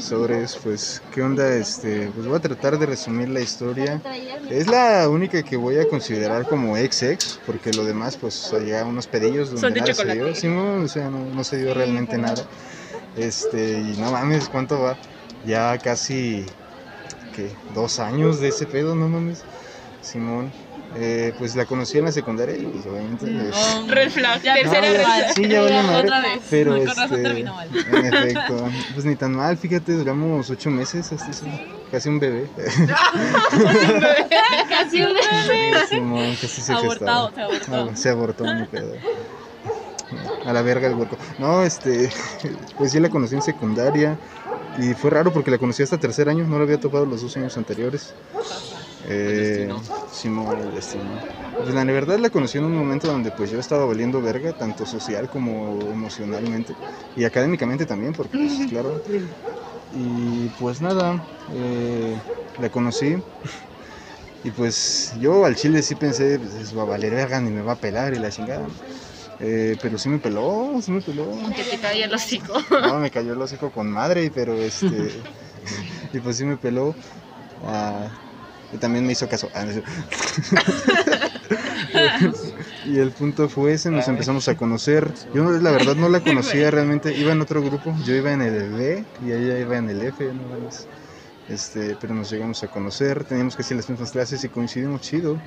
Sobres, 0.00 0.58
pues, 0.62 1.02
¿qué 1.12 1.22
onda? 1.22 1.54
Este, 1.54 2.10
pues 2.14 2.26
voy 2.26 2.36
a 2.36 2.40
tratar 2.40 2.78
de 2.78 2.86
resumir 2.86 3.28
la 3.28 3.40
historia. 3.40 4.00
Es 4.50 4.66
la 4.66 5.08
única 5.08 5.42
que 5.42 5.56
voy 5.56 5.78
a 5.78 5.86
considerar 5.88 6.46
como 6.46 6.76
ex-ex, 6.76 7.38
porque 7.46 7.72
lo 7.72 7.84
demás, 7.84 8.16
pues, 8.16 8.52
allá 8.52 8.84
unos 8.84 9.06
pedillos 9.06 9.48
donde 9.48 9.60
Son 9.60 9.74
de 9.74 9.80
nada 9.80 9.94
se 9.94 10.04
dio. 10.04 10.14
chocolate. 10.14 10.40
Simón, 10.40 10.84
o 10.84 10.88
sea, 10.88 11.10
no, 11.10 11.18
no 11.18 11.44
se 11.44 11.58
dio 11.58 11.74
realmente 11.74 12.18
nada. 12.18 12.44
Este, 13.14 13.80
y 13.80 13.96
no 13.98 14.10
mames, 14.10 14.48
¿cuánto 14.48 14.80
va? 14.80 14.98
Ya 15.44 15.78
casi, 15.78 16.46
¿qué? 17.32 17.56
Dos 17.72 18.00
años 18.00 18.40
de 18.40 18.48
ese 18.48 18.66
pedo, 18.66 18.94
no 18.94 19.08
mames. 19.08 19.44
Simón, 20.00 20.52
eh, 20.96 21.32
pues 21.38 21.56
la 21.56 21.64
conocí 21.66 21.98
en 21.98 22.04
la 22.04 22.12
secundaria 22.12 22.56
y 22.56 22.64
pues, 22.66 22.86
obviamente... 22.86 23.26
pues, 23.26 23.88
Red 23.88 24.10
flag. 24.10 24.42
Ya, 24.42 24.54
no, 24.54 24.70
Tercera 24.70 24.92
ya- 24.92 24.98
vez. 25.26 25.34
sí, 25.34 25.48
ya 25.48 25.60
vale 25.62 25.82
madre, 25.82 25.98
Otra 26.06 26.20
vez. 26.20 26.40
pero 26.50 26.76
Con 26.76 26.86
razón 26.86 27.04
este, 27.04 27.22
terminó 27.22 27.54
mal. 27.54 27.68
en 27.92 28.06
efecto, 28.14 28.68
pues 28.94 29.04
ni 29.04 29.16
tan 29.16 29.32
mal, 29.34 29.56
fíjate, 29.56 29.92
duramos 29.92 30.48
ocho 30.50 30.70
meses, 30.70 31.10
hasta 31.12 31.30
eso, 31.30 31.46
casi 31.90 32.08
un 32.08 32.18
bebé. 32.20 32.48
casi 34.68 35.02
un 35.02 35.16
Simón, 35.88 36.36
casi 36.40 36.60
se 36.60 36.72
Abortado, 36.72 37.30
se 37.34 37.40
abortó. 37.42 37.74
Ah, 37.74 37.96
se 37.96 38.08
abortó 38.10 38.44
mi 38.44 38.64
pedo. 38.66 38.94
A 40.44 40.52
la 40.52 40.62
verga 40.62 40.86
el 40.86 40.94
hueco. 40.94 41.16
No, 41.38 41.64
este, 41.64 42.10
pues 42.78 42.92
sí 42.92 43.00
la 43.00 43.08
conocí 43.08 43.34
en 43.34 43.42
secundaria 43.42 44.16
y 44.78 44.94
fue 44.94 45.10
raro 45.10 45.32
porque 45.32 45.50
la 45.50 45.58
conocí 45.58 45.82
hasta 45.82 45.98
tercer 45.98 46.28
año, 46.28 46.44
no 46.46 46.56
la 46.58 46.64
había 46.64 46.78
topado 46.78 47.06
los 47.06 47.22
dos 47.22 47.36
años 47.36 47.56
anteriores. 47.56 48.12
Eh, 49.06 49.68
Simón, 50.10 50.60
el 50.60 50.74
destino. 50.74 51.20
Pues 51.58 51.74
la 51.74 51.84
verdad 51.84 52.18
la 52.18 52.30
conocí 52.30 52.58
en 52.58 52.64
un 52.64 52.76
momento 52.76 53.06
donde 53.06 53.30
pues 53.30 53.50
yo 53.50 53.58
estaba 53.58 53.84
valiendo 53.84 54.20
verga, 54.20 54.52
tanto 54.52 54.86
social 54.86 55.28
como 55.28 55.78
emocionalmente 55.92 56.74
y 57.14 57.24
académicamente 57.24 57.86
también, 57.86 58.12
porque 58.12 58.36
pues 58.38 58.66
claro. 58.68 59.00
Y 59.92 60.48
pues 60.58 60.80
nada, 60.80 61.22
eh, 61.52 62.20
la 62.58 62.68
conocí 62.70 63.16
y 64.42 64.50
pues 64.50 65.12
yo 65.18 65.44
al 65.46 65.56
chile 65.56 65.82
sí 65.82 65.94
pensé, 65.94 66.38
pues 66.38 66.52
eso 66.54 66.76
va 66.76 66.82
a 66.82 66.86
valer 66.86 67.14
verga, 67.14 67.40
ni 67.40 67.50
me 67.50 67.62
va 67.62 67.72
a 67.72 67.76
pelar 67.80 68.14
y 68.14 68.18
la 68.18 68.30
chingada. 68.30 68.68
Eh, 69.40 69.76
pero 69.80 69.98
sí 69.98 70.08
me 70.08 70.18
peló, 70.18 70.78
sí 70.82 70.92
me 70.92 71.00
peló. 71.00 71.24
Que 71.56 71.64
te 71.64 71.78
caía 71.78 72.04
el 72.06 72.14
hocico. 72.14 72.54
No, 72.70 72.98
me 72.98 73.10
cayó 73.10 73.32
el 73.32 73.40
hocico 73.40 73.70
con 73.70 73.90
madre, 73.90 74.30
pero 74.34 74.52
este. 74.54 75.10
y 76.12 76.20
pues 76.20 76.36
sí 76.36 76.44
me 76.44 76.56
peló. 76.56 76.94
ah, 77.62 78.08
y 78.74 78.78
también 78.78 79.06
me 79.06 79.12
hizo 79.12 79.28
caso. 79.28 79.48
Ah, 79.54 79.64
y 82.84 82.98
el 82.98 83.12
punto 83.12 83.48
fue 83.48 83.74
ese, 83.74 83.90
nos 83.90 84.08
empezamos 84.08 84.48
a 84.48 84.56
conocer. 84.56 85.12
Yo 85.32 85.48
la 85.50 85.70
verdad 85.70 85.94
no 85.94 86.08
la 86.08 86.20
conocía 86.20 86.70
realmente, 86.70 87.16
iba 87.16 87.32
en 87.32 87.40
otro 87.40 87.62
grupo, 87.62 87.94
yo 88.04 88.14
iba 88.14 88.32
en 88.32 88.42
el 88.42 88.70
B 88.70 89.04
y 89.24 89.32
ella 89.32 89.58
iba 89.58 89.76
en 89.76 89.90
el 89.90 90.02
F, 90.02 90.24
no. 90.24 90.68
Este, 91.48 91.96
pero 92.00 92.14
nos 92.14 92.30
llegamos 92.30 92.62
a 92.62 92.68
conocer, 92.68 93.24
teníamos 93.24 93.54
casi 93.54 93.74
las 93.74 93.90
mismas 93.90 94.12
clases 94.12 94.42
y 94.42 94.48
coincidimos 94.48 95.02
chido. 95.02 95.38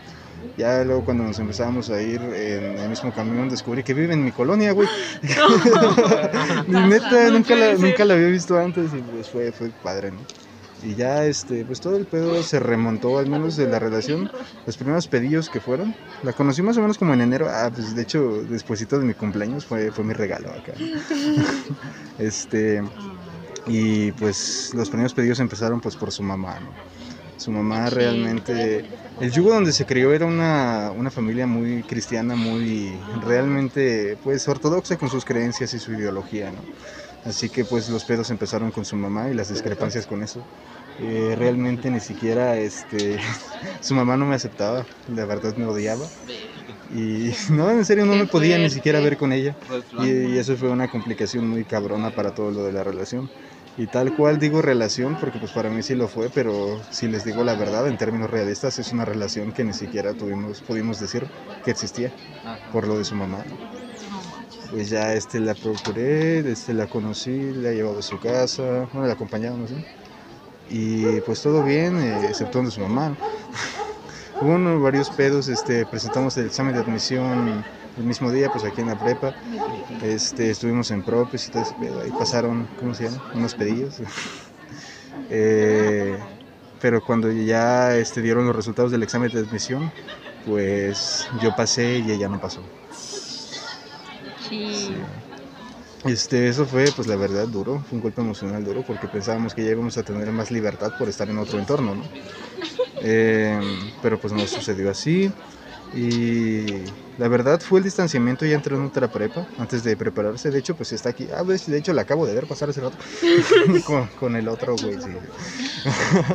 Ya 0.56 0.84
luego 0.84 1.04
cuando 1.04 1.24
nos 1.24 1.40
empezábamos 1.40 1.90
a 1.90 2.00
ir 2.02 2.22
en 2.22 2.78
el 2.78 2.90
mismo 2.90 3.12
camión 3.12 3.50
descubrí 3.50 3.84
que 3.84 3.96
vive 3.96 4.14
en 4.14 4.24
mi 4.24 4.32
colonia, 4.32 4.72
güey. 4.72 4.88
Neta, 6.68 7.30
nunca 7.32 7.56
la, 7.56 7.74
nunca 7.74 8.06
la 8.06 8.14
había 8.14 8.28
visto 8.28 8.58
antes 8.58 8.94
y 8.94 9.02
pues 9.02 9.28
fue, 9.28 9.52
fue 9.52 9.72
padre, 9.84 10.12
¿no? 10.12 10.20
Y 10.84 10.96
ya, 10.96 11.26
este, 11.26 11.66
pues 11.66 11.82
todo 11.82 11.98
el 11.98 12.06
pedo 12.06 12.42
se 12.44 12.60
remontó, 12.60 13.18
al 13.18 13.28
menos 13.28 13.56
de 13.56 13.68
la 13.68 13.80
relación. 13.80 14.30
Los 14.66 14.78
primeros 14.78 15.08
pedillos 15.08 15.50
que 15.50 15.60
fueron, 15.60 15.96
la 16.24 16.34
conocí 16.34 16.62
más 16.62 16.78
o 16.78 16.82
menos 16.82 16.98
como 16.98 17.14
en 17.14 17.22
enero. 17.22 17.48
Ah, 17.50 17.72
pues 17.74 17.96
de 17.96 18.02
hecho, 18.04 18.44
despuesito 18.44 19.00
de 19.00 19.06
mi 19.06 19.14
cumpleaños 19.14 19.66
fue, 19.66 19.92
fue 19.92 20.04
mi 20.04 20.14
regalo 20.14 20.50
acá. 20.50 20.74
este, 22.20 22.84
y 23.66 24.12
pues 24.14 24.72
los 24.74 24.90
primeros 24.90 25.14
pedidos 25.14 25.40
empezaron 25.40 25.82
pues 25.82 25.96
por 25.96 26.12
su 26.12 26.24
mamá, 26.24 26.60
¿no? 26.60 26.70
Su 27.38 27.52
mamá 27.52 27.90
realmente... 27.90 28.86
El 29.20 29.32
yugo 29.32 29.52
donde 29.52 29.72
se 29.72 29.86
crió 29.86 30.14
era 30.14 30.26
una, 30.26 30.92
una 30.92 31.10
familia 31.10 31.48
muy 31.48 31.84
cristiana, 31.84 32.36
muy 32.36 33.00
realmente 33.26 34.18
pues 34.24 34.48
ortodoxa 34.48 34.98
con 34.98 35.10
sus 35.10 35.26
creencias 35.26 35.74
y 35.74 35.80
su 35.80 35.94
ideología, 35.94 36.52
¿no? 36.52 36.62
Así 37.24 37.50
que 37.50 37.66
pues 37.66 37.90
los 37.90 38.06
pedos 38.06 38.30
empezaron 38.30 38.72
con 38.72 38.86
su 38.86 38.96
mamá 38.98 39.30
y 39.30 39.34
las 39.34 39.50
discrepancias 39.50 40.06
con 40.08 40.24
eso. 40.24 40.48
Eh, 40.98 41.36
realmente 41.38 41.92
ni 41.92 42.00
siquiera 42.02 42.58
este, 42.58 43.20
su 43.82 43.96
mamá 43.96 44.18
no 44.18 44.26
me 44.26 44.36
aceptaba, 44.36 44.86
la 45.06 45.26
verdad 45.26 45.54
me 45.56 45.66
odiaba. 45.68 46.12
Y 46.84 47.32
no, 47.52 47.70
en 47.72 47.86
serio 47.86 48.06
no 48.06 48.16
me 48.16 48.28
podía 48.28 48.58
ni 48.60 48.70
siquiera 48.70 49.00
ver 49.02 49.18
con 49.18 49.34
ella. 49.34 49.56
Y, 49.96 50.10
y 50.34 50.38
eso 50.38 50.56
fue 50.58 50.70
una 50.70 50.90
complicación 50.90 51.48
muy 51.50 51.66
cabrona 51.66 52.12
para 52.12 52.32
todo 52.34 52.52
lo 52.52 52.64
de 52.64 52.72
la 52.74 52.84
relación. 52.84 53.32
Y 53.76 53.88
tal 53.90 54.14
cual 54.14 54.40
digo 54.40 54.62
relación, 54.62 55.18
porque 55.18 55.40
pues 55.40 55.52
para 55.54 55.70
mí 55.70 55.84
sí 55.84 55.96
lo 55.96 56.08
fue, 56.10 56.32
pero 56.32 56.82
si 56.90 57.08
les 57.08 57.24
digo 57.24 57.44
la 57.44 57.56
verdad, 57.56 57.88
en 57.88 57.98
términos 57.98 58.30
realistas, 58.30 58.80
es 58.80 58.92
una 58.92 59.06
relación 59.06 59.52
que 59.54 59.64
ni 59.66 59.74
siquiera 59.74 60.16
tuvimos, 60.16 60.64
pudimos 60.64 60.98
decir 61.00 61.30
que 61.62 61.72
existía 61.72 62.12
por 62.70 62.88
lo 62.88 62.98
de 62.98 63.06
su 63.06 63.16
mamá. 63.16 63.46
Pues 64.72 64.90
ya 64.90 65.14
este 65.14 65.40
la 65.40 65.54
procuré, 65.54 66.40
este 66.40 66.74
la 66.74 66.88
conocí, 66.88 67.52
la 67.54 67.72
llevaba 67.72 68.00
a 68.00 68.02
su 68.02 68.20
casa, 68.20 68.88
bueno, 68.92 69.08
la 69.08 69.14
acompañábamos, 69.14 69.70
¿sí? 69.70 69.76
Y 70.70 71.22
pues 71.22 71.42
todo 71.42 71.64
bien, 71.64 71.98
eh, 72.02 72.28
excepto 72.28 72.62
de 72.62 72.72
su 72.72 72.82
mamá. 72.82 73.16
Hubo 74.42 74.80
varios 74.82 75.10
pedos, 75.10 75.48
este, 75.48 75.86
presentamos 75.86 76.38
el 76.38 76.48
examen 76.48 76.74
de 76.74 76.82
admisión 76.82 77.64
el 77.98 78.04
mismo 78.04 78.32
día, 78.32 78.50
pues 78.52 78.64
aquí 78.64 78.82
en 78.82 78.88
la 78.88 78.96
prepa. 78.96 79.34
Este, 80.04 80.52
estuvimos 80.52 80.92
en 80.92 81.04
propes 81.04 81.48
y 81.48 81.52
todo 81.52 81.64
ese. 81.64 81.74
Ahí 82.04 82.12
pasaron, 82.12 82.68
¿cómo 82.80 82.94
se 82.94 83.06
llama? 83.06 83.24
Unos 83.34 83.56
pedillos. 83.56 83.96
Eh, 85.30 86.18
pero 86.80 87.04
cuando 87.04 87.30
ya 87.30 87.98
este, 87.98 88.22
dieron 88.22 88.46
los 88.46 88.56
resultados 88.56 88.92
del 88.94 89.04
examen 89.04 89.30
de 89.30 89.40
admisión, 89.40 89.92
pues 90.46 91.28
yo 91.42 91.54
pasé 91.54 92.00
y 92.00 92.12
ella 92.12 92.30
no 92.30 92.40
pasó. 92.40 92.62
Sí. 94.70 95.06
Este, 96.04 96.48
eso 96.50 96.68
fue, 96.68 96.94
pues 96.94 97.08
la 97.08 97.16
verdad, 97.18 97.48
duro, 97.50 97.84
fue 97.84 97.98
un 97.98 98.02
golpe 98.02 98.22
emocional 98.22 98.64
duro 98.64 98.84
porque 98.84 99.10
pensábamos 99.10 99.54
que 99.56 99.64
ya 99.66 99.72
íbamos 99.72 99.98
a 99.98 100.04
tener 100.04 100.32
más 100.32 100.52
libertad 100.52 100.94
por 100.96 101.10
estar 101.10 101.30
en 101.30 101.40
otro 101.40 101.60
entorno, 101.60 101.96
¿no? 101.96 102.12
Eh, 103.00 103.60
pero 104.02 104.20
pues 104.20 104.34
no 104.34 104.48
sucedió 104.48 104.90
así 104.90 105.34
y 105.94 106.84
la 107.18 107.28
verdad 107.28 107.60
fue 107.60 107.80
el 107.80 107.86
distanciamiento 107.86 108.46
ya 108.46 108.56
entró 108.56 108.76
en 108.76 108.86
otra 108.86 109.08
prepa 109.08 109.48
antes 109.58 109.84
de 109.84 109.98
prepararse, 109.98 110.52
de 110.52 110.60
hecho 110.60 110.76
pues 110.76 110.92
está 110.94 111.10
aquí, 111.10 111.28
ah, 111.36 111.44
pues, 111.46 111.66
de 111.66 111.78
hecho 111.78 111.94
la 111.94 112.04
acabo 112.04 112.26
de 112.26 112.36
ver 112.36 112.46
pasar 112.46 112.70
hace 112.70 112.82
rato 112.82 112.98
con, 113.86 114.08
con 114.08 114.36
el 114.36 114.48
otro 114.48 114.76
güey, 114.76 115.02
sí. 115.02 115.10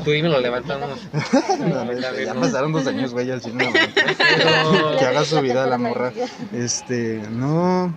Tú 0.05 0.13
y 0.13 0.23
me 0.23 0.29
lo 0.29 0.41
levantamos. 0.41 0.99
No, 1.59 1.85
no, 1.85 1.93
ya 1.93 2.35
pasaron 2.35 2.73
dos 2.73 2.87
años, 2.87 3.13
güey, 3.13 3.31
al 3.31 3.41
cine. 3.41 3.71
que 4.99 5.05
haga 5.05 5.25
su 5.25 5.41
vida 5.41 5.67
la 5.67 5.79
morra. 5.79 6.13
Este, 6.53 7.23
no. 7.31 7.95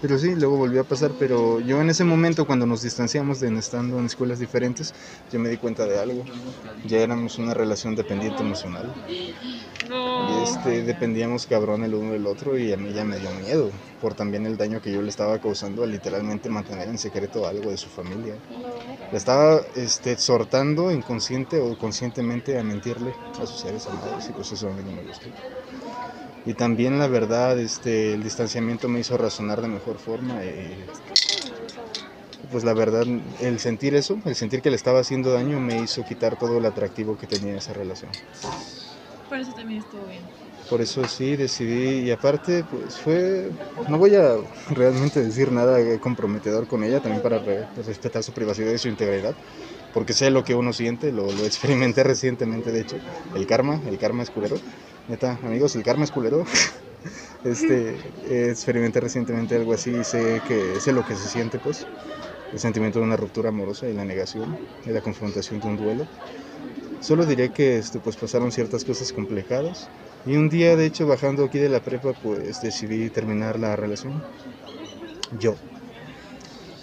Pero 0.00 0.18
sí, 0.18 0.34
luego 0.34 0.56
volvió 0.56 0.80
a 0.82 0.84
pasar. 0.88 1.16
Pero 1.16 1.60
yo 1.60 1.80
en 1.80 1.90
ese 1.90 2.04
momento, 2.04 2.46
cuando 2.46 2.66
nos 2.66 2.82
distanciamos 2.82 3.40
de 3.40 3.48
estando 3.58 3.98
en 3.98 4.06
escuelas 4.06 4.38
diferentes, 4.38 4.94
yo 5.28 5.38
me 5.38 5.48
di 5.50 5.58
cuenta 5.58 5.86
de 5.86 5.98
algo. 5.98 6.30
Ya 6.82 6.98
éramos 7.00 7.38
una 7.38 7.54
relación 7.54 7.94
dependiente 7.94 8.42
emocional. 8.42 8.96
Y 10.18 10.42
este, 10.42 10.82
dependíamos 10.82 11.46
cabrón 11.46 11.84
el 11.84 11.94
uno 11.94 12.12
del 12.12 12.26
otro 12.26 12.58
y 12.58 12.72
a 12.72 12.76
mí 12.76 12.92
ya 12.92 13.04
me 13.04 13.18
dio 13.18 13.32
miedo 13.32 13.80
por 13.98 14.14
también 14.14 14.46
el 14.46 14.56
daño 14.56 14.80
que 14.80 14.92
yo 14.92 15.02
le 15.02 15.08
estaba 15.10 15.38
causando 15.40 15.82
al 15.84 15.90
literalmente 15.90 16.48
mantener 16.50 16.88
en 16.88 16.98
secreto 16.98 17.46
algo 17.46 17.70
de 17.70 17.76
su 17.78 17.90
familia. 17.90 18.42
Le 19.10 19.18
estaba 19.18 19.62
este, 19.74 20.12
exhortando 20.12 20.92
inconsciente 20.92 21.60
o 21.60 21.76
conscientemente 21.78 22.58
a 22.58 22.64
mentirle 22.64 23.20
a 23.36 23.46
sus 23.46 23.60
seres 23.60 23.86
amados 23.88 24.28
y 24.30 24.34
pues 24.34 24.52
eso 24.52 24.68
a 24.68 24.74
mí 24.74 24.82
no 24.84 24.92
me 24.92 25.02
gustó. 25.02 25.34
Y 26.46 26.54
también 26.54 26.98
la 26.98 27.08
verdad, 27.08 27.58
este, 27.60 28.14
el 28.14 28.22
distanciamiento 28.22 28.88
me 28.88 29.00
hizo 29.00 29.18
razonar 29.18 29.60
de 29.60 29.68
mejor 29.68 29.98
forma 29.98 30.46
y 30.46 30.88
pues 32.50 32.64
la 32.64 32.72
verdad, 32.74 33.04
el 33.38 33.58
sentir 33.60 33.94
eso, 33.94 34.20
el 34.24 34.34
sentir 34.36 34.62
que 34.62 34.70
le 34.70 34.76
estaba 34.76 35.00
haciendo 35.00 35.32
daño 35.32 35.60
me 35.60 35.80
hizo 35.80 36.02
quitar 36.04 36.36
todo 36.36 36.58
el 36.58 36.64
atractivo 36.64 37.16
que 37.16 37.26
tenía 37.26 37.56
esa 37.58 37.72
relación. 37.74 38.12
Por 39.28 39.38
eso 39.38 39.52
también 39.52 39.80
estuvo 39.80 40.06
bien. 40.06 40.30
Por 40.66 40.82
eso 40.82 41.06
sí 41.06 41.36
decidí, 41.36 42.00
y 42.08 42.10
aparte, 42.10 42.64
pues 42.64 42.98
fue. 42.98 43.52
No 43.86 43.98
voy 43.98 44.16
a 44.16 44.34
realmente 44.68 45.22
decir 45.22 45.52
nada 45.52 45.78
eh, 45.80 46.00
comprometedor 46.00 46.66
con 46.66 46.82
ella, 46.82 47.00
también 47.00 47.22
para 47.22 47.38
re- 47.38 47.68
respetar 47.76 48.24
su 48.24 48.32
privacidad 48.32 48.72
y 48.72 48.78
su 48.78 48.88
integridad. 48.88 49.36
porque 49.92 50.14
sé 50.14 50.30
lo 50.30 50.44
que 50.44 50.54
uno 50.54 50.72
siente, 50.72 51.12
lo, 51.12 51.32
lo 51.32 51.46
experimenté 51.46 52.04
recientemente, 52.04 52.72
de 52.72 52.80
hecho, 52.82 53.02
el 53.34 53.46
karma, 53.46 53.82
el 53.86 53.98
karma 53.98 54.22
es 54.22 54.30
culero. 54.30 54.62
Neta, 55.08 55.38
amigos, 55.42 55.76
el 55.76 55.82
karma 55.84 56.04
es 56.04 56.10
culero. 56.10 56.44
Este, 57.44 58.16
experimenté 58.50 58.98
recientemente 58.98 59.54
algo 59.54 59.72
así 59.74 59.98
y 59.98 60.04
sé 60.04 60.42
que 60.42 60.80
sé 60.80 60.92
lo 60.92 61.04
que 61.04 61.14
se 61.14 61.28
siente, 61.28 61.60
pues, 61.60 61.86
el 62.50 62.58
sentimiento 62.58 62.98
de 62.98 63.04
una 63.04 63.16
ruptura 63.16 63.50
amorosa 63.50 63.88
y 63.88 63.94
la 63.94 64.04
negación 64.04 64.60
y 64.84 64.90
la 64.90 65.02
confrontación 65.02 65.60
de 65.60 65.68
un 65.68 65.76
duelo. 65.76 66.10
Solo 67.00 67.26
diré 67.26 67.52
que 67.52 67.78
este, 67.78 68.00
pues 68.00 68.16
pasaron 68.16 68.52
ciertas 68.52 68.84
cosas 68.84 69.12
complicadas 69.12 69.92
y 70.24 70.36
un 70.36 70.48
día, 70.48 70.76
de 70.76 70.86
hecho, 70.86 71.06
bajando 71.06 71.44
aquí 71.44 71.58
de 71.58 71.68
la 71.70 71.82
prepa, 71.84 72.14
pues 72.14 72.60
decidí 72.60 73.10
terminar 73.10 73.58
la 73.60 73.76
relación. 73.76 74.26
Yo. 75.30 75.60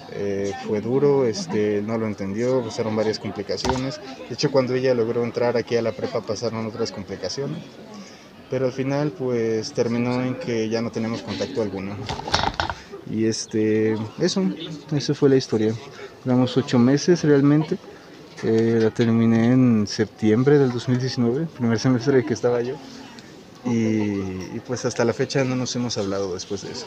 Eh, 0.07 0.53
fue 0.57 0.81
duro, 0.81 1.25
este, 1.25 1.81
no 1.81 1.97
lo 1.97 2.07
entendió, 2.07 2.63
pasaron 2.63 2.95
varias 2.95 3.19
complicaciones. 3.19 4.01
De 4.27 4.35
hecho, 4.35 4.51
cuando 4.51 4.73
ella 4.75 4.93
logró 4.93 5.23
entrar 5.23 5.57
aquí 5.57 5.75
a 5.75 5.81
la 5.81 5.95
prepa 5.95 6.21
pasaron 6.25 6.65
otras 6.67 6.91
complicaciones. 6.91 7.79
Pero 8.53 8.67
al 8.67 8.71
final, 8.71 9.09
pues 9.09 9.73
terminó 9.73 10.21
en 10.21 10.35
que 10.35 10.69
ya 10.69 10.79
no 10.79 10.91
tenemos 10.91 11.23
contacto 11.23 11.63
alguno. 11.63 11.97
Y 13.09 13.25
este, 13.25 13.97
eso, 14.19 14.43
eso 14.91 15.15
fue 15.15 15.29
la 15.29 15.37
historia. 15.37 15.73
Duramos 16.23 16.55
ocho 16.55 16.77
meses 16.77 17.23
realmente. 17.23 17.79
Eh, 18.43 18.77
la 18.79 18.91
terminé 18.91 19.53
en 19.53 19.87
septiembre 19.87 20.59
del 20.59 20.71
2019, 20.71 21.47
primer 21.47 21.79
semestre 21.79 22.23
que 22.23 22.35
estaba 22.35 22.61
yo. 22.61 22.75
Y, 23.65 23.71
y 23.71 24.61
pues 24.67 24.85
hasta 24.85 25.03
la 25.03 25.13
fecha 25.13 25.43
no 25.43 25.55
nos 25.55 25.75
hemos 25.75 25.97
hablado 25.97 26.35
después 26.35 26.61
de 26.61 26.73
eso. 26.73 26.85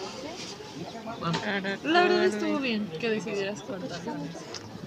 La 1.83 2.03
verdad 2.05 2.27
estuvo 2.27 2.61
bien 2.61 2.89
que 3.01 3.11
decidieras 3.11 3.63
cortar. 3.63 4.01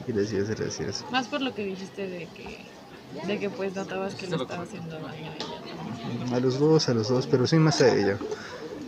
Gracias, 0.07 0.50
gracias. 0.50 1.05
Más 1.12 1.27
por 1.27 1.41
lo 1.41 1.53
que 1.53 1.65
dijiste 1.65 2.07
de 2.07 2.27
que, 2.27 2.59
de 3.25 3.39
que 3.39 3.50
pues 3.50 3.75
notabas 3.75 4.16
que 4.16 4.28
le 4.28 4.36
estaba 4.36 4.63
haciendo 4.63 5.00
daño 5.00 5.32
a 5.32 5.36
ella. 5.36 6.36
A 6.36 6.39
los 6.39 6.60
dos, 6.60 6.89
a 6.89 6.94
los 6.94 7.10
dos, 7.10 7.28
pero 7.28 7.48
sí 7.48 7.58
más 7.58 7.82
a 7.82 7.94
ella. 7.94 8.18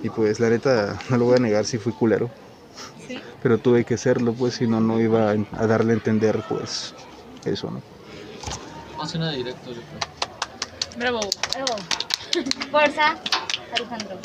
Y 0.04 0.10
pues 0.10 0.40
la 0.40 0.50
neta, 0.50 1.00
no 1.10 1.18
lo 1.18 1.25
voy 1.25 1.38
a 1.38 1.40
negar, 1.40 1.66
sí 1.66 1.78
fui 1.78 1.94
culero. 1.94 2.30
Sí. 3.08 3.20
Pero 3.42 3.58
tuve 3.58 3.84
que 3.84 3.98
serlo, 3.98 4.34
pues 4.34 4.56
si 4.56 4.68
no, 4.68 4.80
no 4.80 5.00
iba 5.00 5.32
a 5.32 5.68
darle 5.68 5.94
a 5.94 5.96
entender, 5.96 6.44
pues, 6.48 6.94
eso, 7.46 7.70
¿no? 7.72 7.82
Vamos 8.92 9.13
a 9.13 9.18
una 9.18 9.32
directo, 9.32 9.72
yo 9.72 9.82
creo. 9.82 10.22
Bravo. 10.98 11.20
Fuerza, 12.72 13.18
Alejandro. 13.75 14.18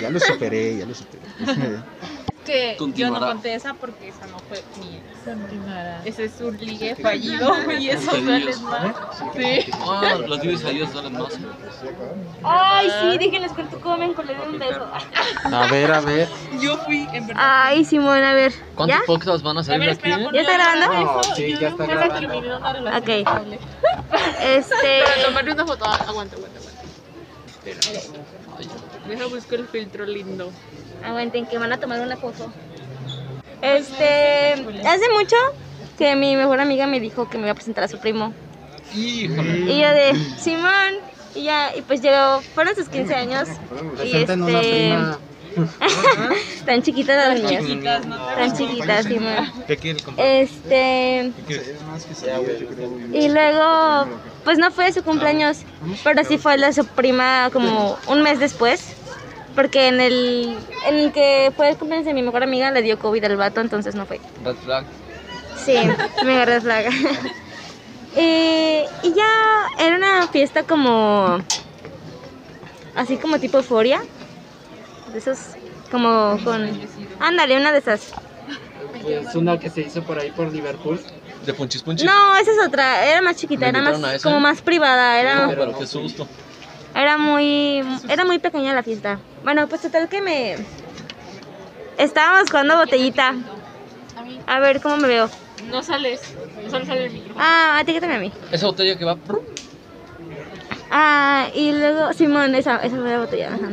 Ya 0.00 0.10
lo 0.10 0.20
superé, 0.20 0.76
ya 0.78 0.86
lo 0.86 0.94
superé. 0.94 1.22
Que 2.52 2.66
yo 2.68 2.72
no 2.72 2.78
Continuará. 2.78 3.26
conté 3.28 3.54
esa 3.54 3.74
porque 3.74 4.08
esa 4.08 4.26
no 4.26 4.38
fue 4.40 4.62
mía. 4.78 5.00
Continuará. 5.24 6.02
Ese 6.04 6.24
es 6.24 6.40
un 6.40 6.56
ligue 6.58 6.94
fallido 6.96 7.54
y 7.80 7.88
eso 7.88 8.14
duele 8.16 8.54
más. 8.58 8.94
Sí. 9.34 9.70
Ah, 9.80 10.16
los 10.26 10.38
a 10.64 10.70
ellos 10.70 10.92
duelen 10.92 11.12
más. 11.14 11.38
Ay, 12.42 12.90
sí, 13.00 13.18
déjenles 13.18 13.52
cuento 13.52 13.80
cómo 13.80 13.96
me 13.96 14.04
encolé 14.06 14.34
de 14.34 14.40
un 14.42 14.58
beso. 14.58 14.86
A 15.44 15.66
ver, 15.68 15.92
a 15.92 16.00
ver. 16.00 16.28
Yo 16.60 16.76
fui, 16.78 17.08
en 17.12 17.26
verdad. 17.28 17.42
Ay, 17.44 17.84
Simón, 17.86 18.22
a 18.22 18.34
ver. 18.34 18.52
¿Cuántos 18.74 18.98
¿Ya? 18.98 19.04
podcasts 19.06 19.42
van 19.42 19.56
a 19.56 19.60
A 19.60 19.64
salir 19.64 19.88
aquí? 19.88 19.92
espera, 20.10 20.20
eh? 20.20 20.28
¿Ya 20.34 20.40
está 20.42 20.52
grabando? 20.52 21.04
No, 21.04 21.22
sí, 21.34 21.56
ya 21.58 21.68
está 21.68 21.86
grabando. 21.86 22.98
Ok. 22.98 23.08
Este. 24.42 25.02
Para 25.04 25.24
tomarle 25.24 25.52
una 25.52 25.66
foto. 25.66 25.84
Aguanta, 25.86 26.36
aguanta, 26.36 26.36
aguanta. 26.36 26.82
Deja 29.08 29.26
buscar 29.26 29.60
el 29.60 29.68
filtro 29.68 30.04
lindo. 30.04 30.50
Aguanten, 31.04 31.46
que 31.46 31.58
van 31.58 31.72
a 31.72 31.78
tomar 31.78 32.00
una 32.00 32.16
foto. 32.16 32.52
Este. 33.60 34.52
Hace 34.52 35.10
mucho 35.18 35.36
que 35.98 36.16
mi 36.16 36.36
mejor 36.36 36.60
amiga 36.60 36.86
me 36.86 37.00
dijo 37.00 37.28
que 37.28 37.38
me 37.38 37.44
iba 37.44 37.52
a 37.52 37.54
presentar 37.54 37.84
a 37.84 37.88
su 37.88 37.98
primo. 37.98 38.32
Híjole. 38.94 39.72
Y 39.72 39.80
yo 39.80 39.88
de 39.88 40.14
Simón. 40.38 41.12
Y 41.34 41.44
ya, 41.44 41.74
y 41.74 41.80
pues 41.82 42.02
llegó, 42.02 42.42
fueron 42.54 42.74
sus 42.74 42.88
15 42.88 43.14
años. 43.14 43.48
Y 44.04 44.16
este. 44.16 44.98
Tan 46.66 46.82
chiquitas 46.82 47.28
las 47.28 47.42
niñas. 47.42 47.64
Chiquitas, 47.64 48.06
no 48.06 48.16
Tan 48.16 48.56
chiquitas, 48.56 49.04
Simón. 49.06 49.52
¿Qué 49.66 49.76
quieren 49.76 50.02
comprar? 50.02 50.26
Este. 50.26 51.32
Y 53.12 53.28
luego, 53.28 54.06
pues 54.44 54.58
no 54.58 54.70
fue 54.70 54.92
su 54.92 55.02
cumpleaños, 55.02 55.58
pero 56.04 56.24
sí 56.24 56.38
fue 56.38 56.56
de 56.56 56.72
su 56.72 56.86
prima 56.86 57.50
como 57.52 57.98
un 58.08 58.22
mes 58.22 58.38
después. 58.38 58.96
Porque 59.54 59.88
en 59.88 60.00
el, 60.00 60.56
en 60.88 60.94
el 60.96 61.12
que 61.12 61.52
fue 61.54 61.68
el 61.70 61.76
cumpleaños 61.76 62.06
de 62.06 62.14
mi 62.14 62.22
mejor 62.22 62.42
amiga 62.42 62.70
le 62.70 62.82
dio 62.82 62.98
COVID 62.98 63.22
al 63.24 63.36
vato, 63.36 63.60
entonces 63.60 63.94
no 63.94 64.06
fue. 64.06 64.20
Red 64.44 64.56
flag. 64.56 64.84
Sí, 65.56 65.74
me 66.24 66.34
agarré 66.34 66.60
flaga. 66.60 66.90
y, 68.16 68.84
y 69.02 69.14
ya 69.14 69.84
era 69.84 69.96
una 69.96 70.26
fiesta 70.28 70.62
como. 70.62 71.38
Así 72.94 73.16
como 73.16 73.38
tipo 73.38 73.58
euforia. 73.58 74.02
De 75.12 75.18
esos, 75.18 75.38
como 75.90 76.38
con. 76.42 76.80
Ándale, 77.20 77.56
una 77.56 77.72
de 77.72 77.78
esas. 77.78 78.12
Es 79.06 79.34
una 79.34 79.58
que 79.58 79.68
se 79.68 79.82
hizo 79.82 80.02
por 80.02 80.18
ahí 80.18 80.30
por 80.30 80.50
Liverpool. 80.50 81.00
De 81.44 81.52
punchis 81.52 81.82
punchis. 81.82 82.06
No, 82.06 82.36
esa 82.36 82.52
es 82.52 82.66
otra. 82.66 83.04
Era 83.04 83.20
más 83.20 83.36
chiquita, 83.36 83.70
¿Me 83.72 83.78
era 83.78 83.98
más 83.98 84.22
como 84.22 84.40
más 84.40 84.62
privada. 84.62 85.20
Era. 85.20 85.48
Pero 85.48 85.76
qué 85.76 85.86
susto. 85.86 86.26
Era 86.94 87.16
muy, 87.18 87.82
era 88.08 88.24
muy 88.24 88.38
pequeña 88.38 88.74
la 88.74 88.82
fiesta. 88.82 89.18
Bueno, 89.44 89.66
pues 89.68 89.80
total 89.80 90.08
que 90.08 90.20
me... 90.20 90.56
Estábamos 91.98 92.50
jugando 92.50 92.76
botellita. 92.76 93.34
A 94.46 94.60
ver, 94.60 94.80
¿cómo 94.80 94.96
me 94.96 95.08
veo? 95.08 95.30
No 95.70 95.82
sales. 95.82 96.20
No 96.64 96.70
sale, 96.70 96.86
sale 96.86 97.06
el 97.06 97.12
micrófono. 97.12 97.40
Ah, 97.44 97.78
etiquétame 97.82 98.14
a 98.14 98.18
mí. 98.18 98.32
Esa 98.50 98.66
botella 98.66 98.98
que 98.98 99.04
va. 99.04 99.16
Ah, 100.90 101.48
y 101.54 101.72
luego, 101.72 102.12
Simón, 102.12 102.54
esa, 102.54 102.76
esa 102.76 102.96
fue 102.96 103.10
la 103.10 103.18
botella. 103.18 103.54
ajá. 103.54 103.70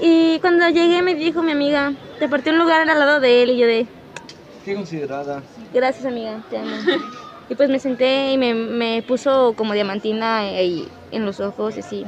Y 0.00 0.38
cuando 0.40 0.68
llegué 0.70 1.02
me 1.02 1.14
dijo 1.14 1.42
mi 1.42 1.52
amiga, 1.52 1.92
te 2.18 2.28
partí 2.28 2.50
un 2.50 2.58
lugar 2.58 2.88
al 2.88 2.98
lado 2.98 3.20
de 3.20 3.42
él 3.42 3.50
y 3.50 3.58
yo 3.58 3.66
de, 3.66 3.86
Qué 4.64 4.74
considerada. 4.74 5.42
gracias 5.74 6.06
amiga, 6.06 6.42
te 6.48 6.58
amo. 6.58 6.70
Y 7.50 7.56
pues 7.56 7.68
me 7.68 7.80
senté 7.80 8.30
y 8.30 8.38
me, 8.38 8.54
me 8.54 9.02
puso 9.02 9.54
como 9.56 9.74
diamantina 9.74 10.38
ahí 10.38 10.88
en 11.10 11.26
los 11.26 11.40
ojos 11.40 11.76
y 11.76 11.80
así. 11.80 12.06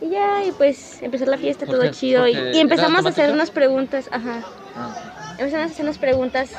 Y 0.00 0.10
ya, 0.10 0.44
y 0.44 0.50
pues 0.50 1.00
empezó 1.02 1.24
la 1.26 1.38
fiesta, 1.38 1.66
¿Por 1.66 1.76
todo 1.76 1.84
qué? 1.84 1.92
chido. 1.92 2.26
Y, 2.26 2.34
¿Porque 2.34 2.56
y 2.56 2.58
empezamos 2.58 3.06
a 3.06 3.10
hacer 3.10 3.30
unas 3.32 3.52
preguntas, 3.52 4.08
ajá. 4.10 4.42
Ah. 4.76 5.36
Empezamos 5.38 5.68
a 5.68 5.72
hacer 5.72 5.84
unas 5.84 5.98
preguntas 5.98 6.50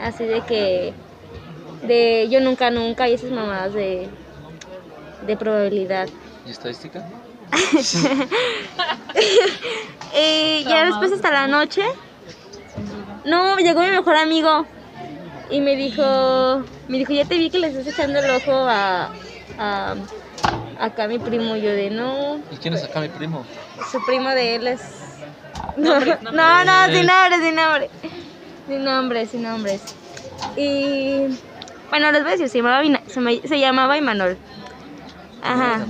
así 0.00 0.24
de 0.24 0.40
que, 0.40 0.94
de 1.82 2.26
yo 2.30 2.40
nunca, 2.40 2.70
nunca, 2.70 3.06
y 3.06 3.12
esas 3.12 3.30
mamadas 3.30 3.74
de, 3.74 4.08
de 5.26 5.36
probabilidad. 5.36 6.08
¿Y 6.46 6.50
estadística? 6.50 7.06
Y 10.18 10.64
ya 10.64 10.86
después 10.86 11.12
hasta 11.12 11.30
la 11.30 11.46
noche, 11.46 11.82
no, 13.26 13.58
llegó 13.58 13.82
mi 13.82 13.90
mejor 13.90 14.16
amigo 14.16 14.66
y 15.50 15.60
me 15.60 15.76
dijo, 15.76 16.64
me 16.88 16.98
dijo, 16.98 17.12
ya 17.12 17.24
te 17.24 17.36
vi 17.38 17.50
que 17.50 17.58
le 17.58 17.68
estás 17.68 17.86
echando 17.86 18.18
el 18.18 18.30
ojo 18.30 18.52
a, 18.52 19.10
a 19.58 19.94
acá 20.78 21.08
mi 21.08 21.18
primo. 21.18 21.56
Yo 21.56 21.70
de, 21.70 21.90
no, 21.90 22.40
¿Y 22.50 22.56
quién 22.56 22.74
es 22.74 22.84
acá 22.84 23.00
mi 23.00 23.08
primo? 23.08 23.44
su 23.90 24.00
primo 24.04 24.30
de 24.30 24.56
él 24.56 24.66
es... 24.66 24.80
No, 25.76 26.00
no, 26.00 26.06
no, 26.32 26.86
sin 26.92 27.06
nombre, 27.06 27.38
sin 27.42 27.54
nombre. 27.54 27.90
Sin 28.66 28.84
nombres, 28.84 29.30
sin 29.30 29.42
nombres. 29.42 29.82
Y 30.56 31.26
bueno, 31.90 32.10
les 32.12 32.22
voy 32.22 32.30
a 32.30 32.32
decir, 32.32 32.48
se 32.48 32.58
llamaba, 32.58 32.80
Vina- 32.80 33.02
se, 33.06 33.20
me- 33.20 33.40
se 33.46 33.58
llamaba 33.60 33.96
Imanol. 33.96 34.38
Ajá. 35.42 35.86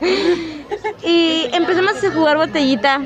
y 1.04 1.46
empezamos 1.52 2.02
a 2.02 2.10
jugar 2.12 2.36
botellita. 2.36 3.00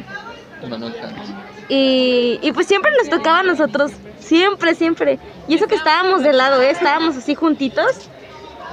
Y, 1.68 2.38
y 2.42 2.52
pues 2.52 2.66
siempre 2.66 2.90
nos 3.00 3.10
tocaba 3.10 3.40
a 3.40 3.42
nosotros. 3.42 3.92
Siempre, 4.24 4.74
siempre. 4.74 5.18
Y 5.48 5.54
eso 5.54 5.66
que 5.66 5.74
estábamos 5.74 6.22
de 6.22 6.32
lado, 6.32 6.60
¿eh? 6.62 6.70
Estábamos 6.70 7.16
así 7.16 7.34
juntitos. 7.34 8.08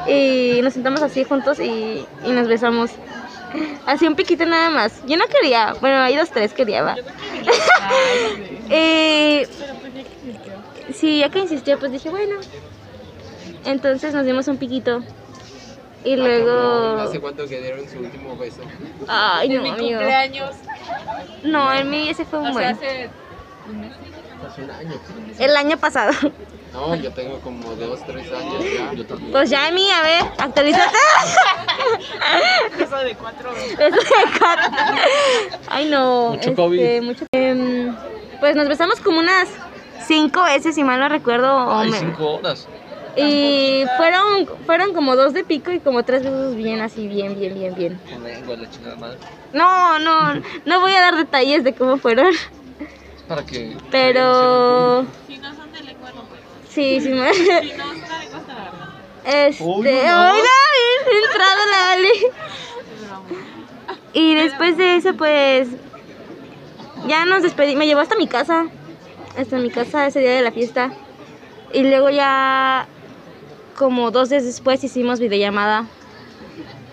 Y 0.08 0.60
nos 0.64 0.74
sentamos 0.74 1.02
así 1.02 1.24
juntos 1.24 1.60
y, 1.60 2.06
y 2.26 2.32
nos 2.32 2.48
besamos. 2.48 2.92
Así 3.86 4.08
un 4.08 4.16
piquito 4.16 4.46
nada 4.46 4.70
más. 4.70 5.06
Yo 5.06 5.18
no 5.18 5.26
quería. 5.26 5.76
Bueno, 5.82 5.98
hay 6.00 6.16
dos, 6.16 6.30
tres 6.32 6.54
quería, 6.54 6.84
va. 6.84 6.96
Eh, 8.74 9.46
sí, 10.94 11.20
ya 11.20 11.30
que 11.30 11.40
insistió, 11.40 11.78
pues 11.78 11.92
dije, 11.92 12.10
bueno. 12.10 12.40
Entonces 13.66 14.14
nos 14.14 14.26
dimos 14.26 14.48
un 14.48 14.58
piquito. 14.58 15.04
Y 16.06 16.16
luego... 16.16 16.98
¿Hace 17.00 17.20
cuánto 17.20 17.46
que 17.48 17.60
dieron 17.62 17.88
su 17.90 18.00
último 18.00 18.36
beso? 18.38 18.62
Ay, 19.08 19.50
En 19.50 19.58
no, 19.58 19.64
mi 19.64 19.70
amigo. 19.72 19.88
cumpleaños. 20.00 20.52
No, 21.44 21.74
en 21.74 21.90
mí 21.90 22.10
ese 22.10 22.24
fue 22.26 22.40
un 22.40 22.48
O 22.48 22.54
sea, 22.54 22.74
buen. 22.74 22.76
hace 22.76 23.10
un 23.70 23.82
mes. 23.82 23.92
Hace 24.48 24.64
un 24.64 24.72
año. 24.72 24.94
El 25.40 25.56
año 25.56 25.78
pasado. 25.78 26.12
No, 26.72 26.96
yo 26.96 27.12
tengo 27.12 27.38
como 27.42 27.76
dos, 27.76 28.00
tres 28.08 28.32
años 28.32 28.64
ya. 28.64 28.94
Yo 28.94 29.06
también. 29.06 29.30
Pues 29.34 29.50
ya 29.50 29.68
en 29.68 29.76
mí, 29.76 29.86
a 29.92 30.02
ver, 30.04 30.24
actualízate. 30.38 30.96
Eso 32.80 32.98
de 33.00 33.16
cuatro. 33.16 33.52
Eso 33.58 33.82
de 33.82 34.40
cuatro. 34.40 34.78
Ay, 35.68 35.90
no. 35.90 36.30
Mucho 36.30 36.56
COVID. 36.56 37.02
mucho- 37.02 37.26
em, 37.34 37.94
pues 38.40 38.56
nos 38.56 38.70
besamos 38.70 39.02
como 39.02 39.20
unas 39.20 39.50
cinco 40.08 40.44
veces, 40.46 40.74
si 40.76 40.84
mal 40.86 40.98
no 41.00 41.10
recuerdo. 41.10 41.78
Ay, 41.78 41.92
cinco 41.92 42.36
horas. 42.36 42.68
Y 43.18 43.84
fueron, 43.98 44.48
fueron 44.66 44.94
como 44.94 45.18
dos 45.18 45.34
de 45.34 45.44
pico 45.44 45.72
y 45.72 45.82
como 45.82 46.04
tres 46.04 46.24
besos 46.24 46.56
bien 46.56 46.80
así, 46.80 47.06
bien, 47.10 47.38
bien, 47.38 47.54
bien, 47.54 47.76
bien. 47.76 48.00
Con 48.10 48.24
lengua, 48.24 48.56
la 48.56 48.70
chingada 48.70 48.96
madre. 48.96 49.18
No, 49.52 50.00
no, 50.00 50.36
no 50.64 50.80
voy 50.80 50.94
a 50.94 51.02
dar 51.02 51.18
detalles 51.18 51.66
de 51.66 51.74
cómo 51.74 51.98
fueron, 51.98 52.32
para 53.32 53.46
que. 53.46 53.78
pero 53.90 55.06
Si 55.26 55.38
no 55.38 55.56
son 55.56 55.72
de 55.72 55.84
lengua, 55.84 56.12
no 56.12 56.24
puedo. 56.24 56.42
sí, 56.70 57.00
sí 57.00 57.08
me... 57.08 57.34
Si 57.34 57.44
no 57.46 57.54
de 57.54 57.68
lengua, 57.68 58.44
la 58.46 58.56
verdad. 58.56 58.90
Este, 59.24 59.64
no. 59.64 60.34
bien 60.34 61.24
entrada 61.24 61.66
la 61.72 61.92
Ali. 61.94 62.10
Y 64.14 64.36
después 64.36 64.76
de 64.76 64.98
eso, 64.98 65.14
pues, 65.14 65.70
ya 67.08 67.24
nos 67.24 67.44
despedí, 67.44 67.78
me 67.78 67.88
llevó 67.88 68.02
hasta 68.02 68.18
mi 68.18 68.28
casa, 68.28 68.66
hasta 69.38 69.58
mi 69.60 69.70
casa 69.70 70.08
ese 70.08 70.20
día 70.20 70.32
de 70.32 70.42
la 70.42 70.52
fiesta. 70.52 70.92
Y 71.72 71.84
luego 71.84 72.10
ya, 72.10 72.86
como 73.78 74.12
dos 74.12 74.28
días 74.28 74.44
después, 74.44 74.84
hicimos 74.84 75.22
videollamada 75.22 75.86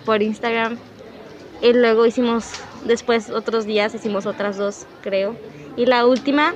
por 0.05 0.22
Instagram. 0.22 0.79
Y 1.61 1.72
luego 1.72 2.07
hicimos, 2.07 2.53
después 2.85 3.29
otros 3.31 3.64
días, 3.64 3.92
hicimos 3.92 4.24
otras 4.24 4.57
dos, 4.57 4.87
creo. 5.03 5.35
Y 5.79 5.87
la 5.87 6.07
última, 6.07 6.55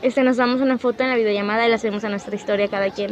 este, 0.00 0.22
nos 0.22 0.38
damos 0.38 0.62
una 0.62 0.78
foto 0.78 1.02
en 1.02 1.10
la 1.10 1.16
videollamada 1.16 1.66
y 1.66 1.70
la 1.70 1.78
subimos 1.78 2.02
a 2.04 2.08
nuestra 2.08 2.34
historia 2.34 2.68
cada 2.68 2.88
quien. 2.88 3.10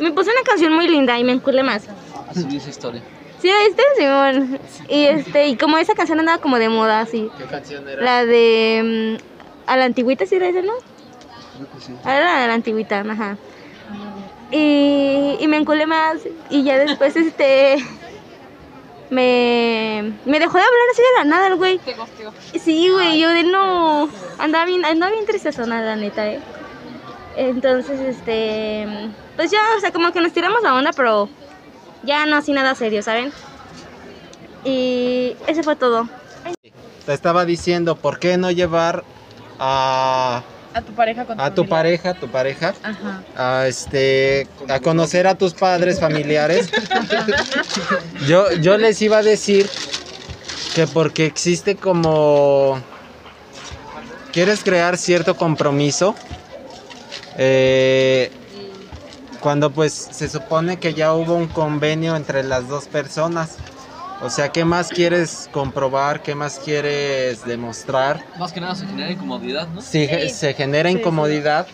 Me 0.00 0.10
puse 0.10 0.32
una 0.32 0.42
canción 0.44 0.74
muy 0.74 0.88
linda 0.88 1.16
y 1.16 1.22
me 1.22 1.30
enculé 1.30 1.62
más. 1.62 1.86
Así 2.28 2.42
dice 2.42 2.70
historia. 2.70 3.00
¿Sí 3.40 3.48
viste, 3.66 3.82
Simón? 3.96 4.58
Y 4.88 5.04
este, 5.04 5.46
y 5.46 5.56
como 5.56 5.78
esa 5.78 5.94
canción 5.94 6.18
andaba 6.18 6.38
como 6.38 6.58
de 6.58 6.68
moda, 6.68 6.98
así. 6.98 7.30
¿Qué 7.38 7.44
canción 7.44 7.88
era? 7.88 8.02
La 8.02 8.26
de 8.26 9.16
mm, 9.16 9.70
a 9.70 9.76
la 9.76 9.84
antigüita, 9.84 10.26
¿sí 10.26 10.34
era 10.34 10.48
esa, 10.48 10.60
no? 10.62 10.72
Creo 10.72 11.70
que 11.72 11.80
sí. 11.80 11.92
Era 12.04 12.24
la 12.24 12.40
de 12.40 12.46
la 12.48 12.54
antigüita, 12.54 13.00
ajá. 13.08 13.36
Y, 14.50 15.36
y 15.38 15.46
me 15.46 15.58
enculé 15.58 15.86
más 15.86 16.16
y 16.50 16.64
ya 16.64 16.78
después 16.78 17.14
este 17.14 17.76
me, 19.10 20.12
me 20.24 20.38
dejó 20.38 20.58
de 20.58 20.64
hablar 20.64 20.88
así 20.92 21.02
de 21.02 21.18
la 21.18 21.24
nada 21.24 21.46
el 21.48 21.56
güey. 21.56 21.78
Te. 21.78 21.96
Sí, 22.58 22.90
güey, 22.90 23.18
yo 23.20 23.30
de 23.30 23.44
no. 23.44 24.08
Andaba 24.38 24.64
bien, 24.64 24.84
andaba 24.84 25.12
bien 25.12 25.26
tristezona, 25.26 25.80
la 25.80 25.96
neta, 25.96 26.26
eh. 26.26 26.40
Entonces, 27.36 28.00
este. 28.00 29.10
Pues 29.36 29.50
ya, 29.50 29.60
o 29.76 29.80
sea, 29.80 29.92
como 29.92 30.12
que 30.12 30.20
nos 30.20 30.32
tiramos 30.32 30.62
la 30.62 30.74
onda, 30.74 30.92
pero 30.92 31.28
ya 32.02 32.26
no 32.26 32.36
así 32.36 32.52
nada 32.52 32.74
serio, 32.74 33.02
¿saben? 33.02 33.32
Y 34.64 35.36
ese 35.46 35.62
fue 35.62 35.76
todo. 35.76 36.08
Te 37.06 37.14
estaba 37.14 37.44
diciendo, 37.44 37.96
¿por 37.96 38.18
qué 38.18 38.36
no 38.36 38.50
llevar 38.50 39.04
a, 39.58 40.42
A 40.74 40.82
tu 40.82 40.92
pareja 40.92 41.24
con 41.24 41.40
a 41.40 41.54
tu 41.54 41.66
pareja, 41.66 42.14
tu 42.14 42.28
pareja, 42.28 42.74
Ajá. 42.82 43.22
a 43.36 43.66
este 43.66 44.46
a 44.68 44.80
conocer 44.80 45.26
a 45.26 45.34
tus 45.34 45.54
padres 45.54 45.98
familiares? 45.98 46.68
Yo, 48.26 48.52
yo 48.52 48.76
les 48.76 49.00
iba 49.00 49.18
a 49.18 49.22
decir 49.22 49.68
que 50.74 50.86
porque 50.86 51.26
existe 51.26 51.76
como 51.76 52.78
quieres 54.32 54.62
crear 54.62 54.96
cierto 54.98 55.36
compromiso 55.36 56.14
eh, 57.36 58.30
cuando 59.40 59.70
pues 59.70 59.92
se 59.92 60.28
supone 60.28 60.78
que 60.78 60.94
ya 60.94 61.14
hubo 61.14 61.34
un 61.34 61.46
convenio 61.46 62.16
entre 62.16 62.42
las 62.42 62.68
dos 62.68 62.86
personas. 62.86 63.56
O 64.20 64.30
sea, 64.30 64.48
¿qué 64.50 64.64
más 64.64 64.90
quieres 64.90 65.48
comprobar? 65.52 66.20
¿Qué 66.22 66.34
más 66.34 66.58
quieres 66.58 67.44
demostrar? 67.44 68.20
Más 68.36 68.52
que 68.52 68.60
nada 68.60 68.74
se 68.74 68.86
genera 68.86 69.12
incomodidad, 69.12 69.68
¿no? 69.68 69.80
Si 69.80 70.06
ge- 70.06 70.28
se 70.28 70.54
genera 70.54 70.90
incomodidad 70.90 71.66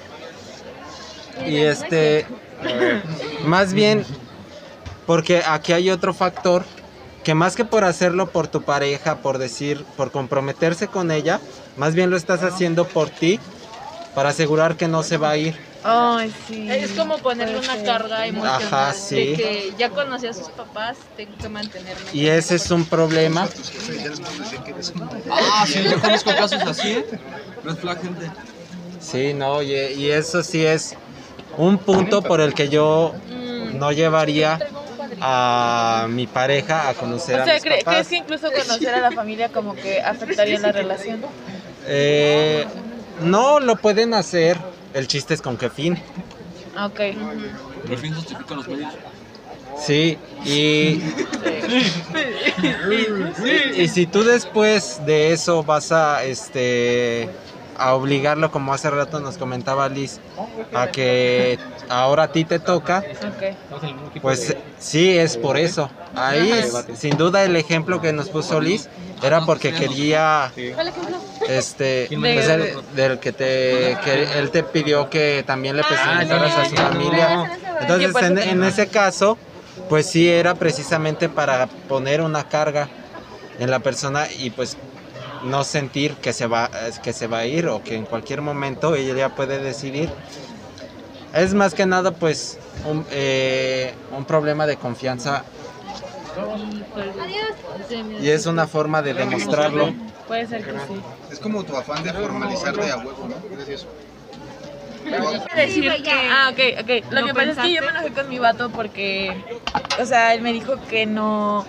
y 1.46 1.56
este 1.58 2.26
más 3.44 3.72
bien 3.74 4.04
porque 5.06 5.42
aquí 5.46 5.72
hay 5.72 5.90
otro 5.90 6.14
factor 6.14 6.64
que 7.22 7.34
más 7.34 7.56
que 7.56 7.64
por 7.64 7.84
hacerlo 7.84 8.30
por 8.30 8.48
tu 8.48 8.62
pareja, 8.62 9.16
por 9.22 9.38
decir, 9.38 9.84
por 9.96 10.10
comprometerse 10.10 10.88
con 10.88 11.10
ella, 11.10 11.40
más 11.76 11.94
bien 11.94 12.10
lo 12.10 12.16
estás 12.16 12.42
haciendo 12.42 12.86
por 12.88 13.10
ti 13.10 13.40
para 14.14 14.30
asegurar 14.30 14.76
que 14.76 14.88
no 14.88 15.02
se 15.02 15.16
va 15.16 15.30
a 15.30 15.36
ir. 15.36 15.54
Ay, 15.86 16.34
sí. 16.46 16.66
Es 16.70 16.92
como 16.92 17.18
ponerle 17.18 17.58
una 17.58 17.82
carga 17.84 18.26
emocional. 18.26 18.56
Ajá, 18.72 18.92
sí. 18.94 19.14
De 19.16 19.32
que 19.34 19.74
ya 19.76 19.90
conocí 19.90 20.26
a 20.26 20.32
sus 20.32 20.48
papás, 20.48 20.96
tengo 21.14 21.36
que 21.38 21.48
mantenerme. 21.50 22.10
Y 22.12 22.26
ese 22.26 22.54
es 22.54 22.70
un 22.70 22.86
problema. 22.86 23.48
Ah, 25.30 25.64
sí, 25.66 25.82
yo 25.84 26.00
conozco 26.00 26.30
casos 26.30 26.62
así, 26.62 26.88
¿eh? 26.92 27.06
Red 27.62 27.76
flag, 27.76 28.00
gente. 28.00 28.30
Sí, 28.98 29.34
no, 29.34 29.62
y, 29.62 29.72
y 29.74 30.10
eso 30.10 30.42
sí 30.42 30.64
es 30.64 30.96
un 31.58 31.76
punto 31.78 32.22
por 32.22 32.40
el 32.40 32.54
que 32.54 32.68
yo 32.70 33.14
no 33.74 33.92
llevaría 33.92 34.58
a 35.20 36.06
mi 36.08 36.26
pareja 36.26 36.88
a 36.88 36.94
conocer 36.94 37.40
O 37.40 37.42
a 37.42 37.46
mis 37.46 37.62
¿cre- 37.64 37.78
papás. 37.78 37.94
¿crees 37.94 38.08
que 38.08 38.16
incluso 38.16 38.50
conocer 38.50 38.94
a 38.94 39.00
la 39.00 39.12
familia 39.12 39.50
como 39.50 39.74
que 39.74 40.00
afectaría 40.00 40.58
la 40.58 40.72
relación? 40.72 41.20
Eh, 41.86 42.66
no 43.20 43.60
lo 43.60 43.76
pueden 43.76 44.14
hacer. 44.14 44.56
El 44.94 45.08
chiste 45.08 45.34
es 45.34 45.42
con 45.42 45.56
qué 45.56 45.68
fin. 45.68 45.98
Ok. 46.82 47.00
El 47.00 47.98
fin 47.98 48.14
justifica 48.14 48.54
los 48.54 48.68
medios. 48.68 48.92
Sí, 49.76 50.16
y, 50.44 51.02
y 53.76 53.88
si 53.88 54.06
tú 54.06 54.22
después 54.22 55.04
de 55.04 55.32
eso 55.32 55.64
vas 55.64 55.90
a 55.90 56.24
este 56.24 57.28
a 57.78 57.94
obligarlo 57.94 58.50
como 58.50 58.72
hace 58.74 58.90
rato 58.90 59.20
nos 59.20 59.36
comentaba 59.38 59.88
Liz 59.88 60.20
a 60.74 60.88
que 60.88 61.58
ahora 61.88 62.24
a 62.24 62.28
ti 62.32 62.44
te 62.44 62.58
toca, 62.58 63.02
pues 64.22 64.56
sí 64.78 65.16
es 65.16 65.36
por 65.36 65.56
eso. 65.56 65.90
Ahí 66.14 66.50
es, 66.52 66.98
sin 66.98 67.16
duda 67.16 67.44
el 67.44 67.56
ejemplo 67.56 68.00
que 68.00 68.12
nos 68.12 68.28
puso 68.28 68.60
Liz 68.60 68.88
era 69.22 69.44
porque 69.44 69.72
quería 69.72 70.52
este 71.48 72.06
pues, 72.20 72.48
el- 72.48 72.94
del 72.94 73.18
que 73.18 73.32
te 73.32 73.98
que 74.04 74.38
él 74.38 74.50
te 74.50 74.62
pidió 74.62 75.10
que 75.10 75.42
también 75.46 75.76
le 75.76 75.82
presentaras 75.84 76.56
a 76.56 76.64
su 76.68 76.76
familia. 76.76 77.58
Entonces 77.80 78.14
en, 78.22 78.38
en 78.38 78.64
ese 78.64 78.86
caso 78.88 79.36
pues 79.88 80.06
sí 80.06 80.28
era 80.28 80.54
precisamente 80.54 81.28
para 81.28 81.66
poner 81.66 82.20
una 82.20 82.44
carga 82.48 82.88
en 83.58 83.70
la 83.70 83.80
persona 83.80 84.26
y 84.38 84.50
pues 84.50 84.76
no 85.44 85.64
sentir 85.64 86.14
que 86.16 86.32
se 86.32 86.46
va 86.46 86.70
que 87.02 87.12
se 87.12 87.26
va 87.26 87.38
a 87.38 87.46
ir 87.46 87.68
o 87.68 87.82
que 87.82 87.96
en 87.96 88.04
cualquier 88.04 88.40
momento 88.40 88.94
ella 88.94 89.14
ya 89.14 89.34
puede 89.34 89.58
decidir. 89.58 90.10
Es 91.32 91.52
más 91.54 91.74
que 91.74 91.86
nada 91.86 92.12
pues 92.12 92.58
un, 92.88 93.04
eh, 93.10 93.92
un 94.16 94.24
problema 94.24 94.66
de 94.66 94.76
confianza 94.76 95.44
y 98.20 98.28
es 98.28 98.46
una 98.46 98.66
forma 98.66 99.02
de 99.02 99.14
demostrarlo. 99.14 99.92
Puede 100.26 100.46
ser 100.46 100.64
que 100.64 100.72
sí. 100.72 101.00
Es 101.30 101.38
como 101.38 101.62
tu 101.64 101.76
afán 101.76 102.02
de 102.02 102.12
formalizarte 102.12 102.90
a 102.90 102.96
huevo, 102.96 103.28
¿no? 103.28 103.60
Es 103.60 103.68
eso. 103.68 103.88
decir 105.54 106.02
que... 106.02 106.10
Ah, 106.10 106.50
ok, 106.52 106.82
ok. 106.82 107.12
Lo 107.12 107.26
que 107.26 107.34
pasa 107.34 107.50
es 107.50 107.58
que 107.58 107.74
yo 107.74 107.82
me 107.82 107.88
enojé 107.88 108.12
con 108.12 108.28
mi 108.28 108.38
vato 108.38 108.70
porque, 108.70 109.36
o 110.00 110.06
sea, 110.06 110.34
él 110.34 110.40
me 110.40 110.52
dijo 110.52 110.76
que 110.88 111.06
no... 111.06 111.66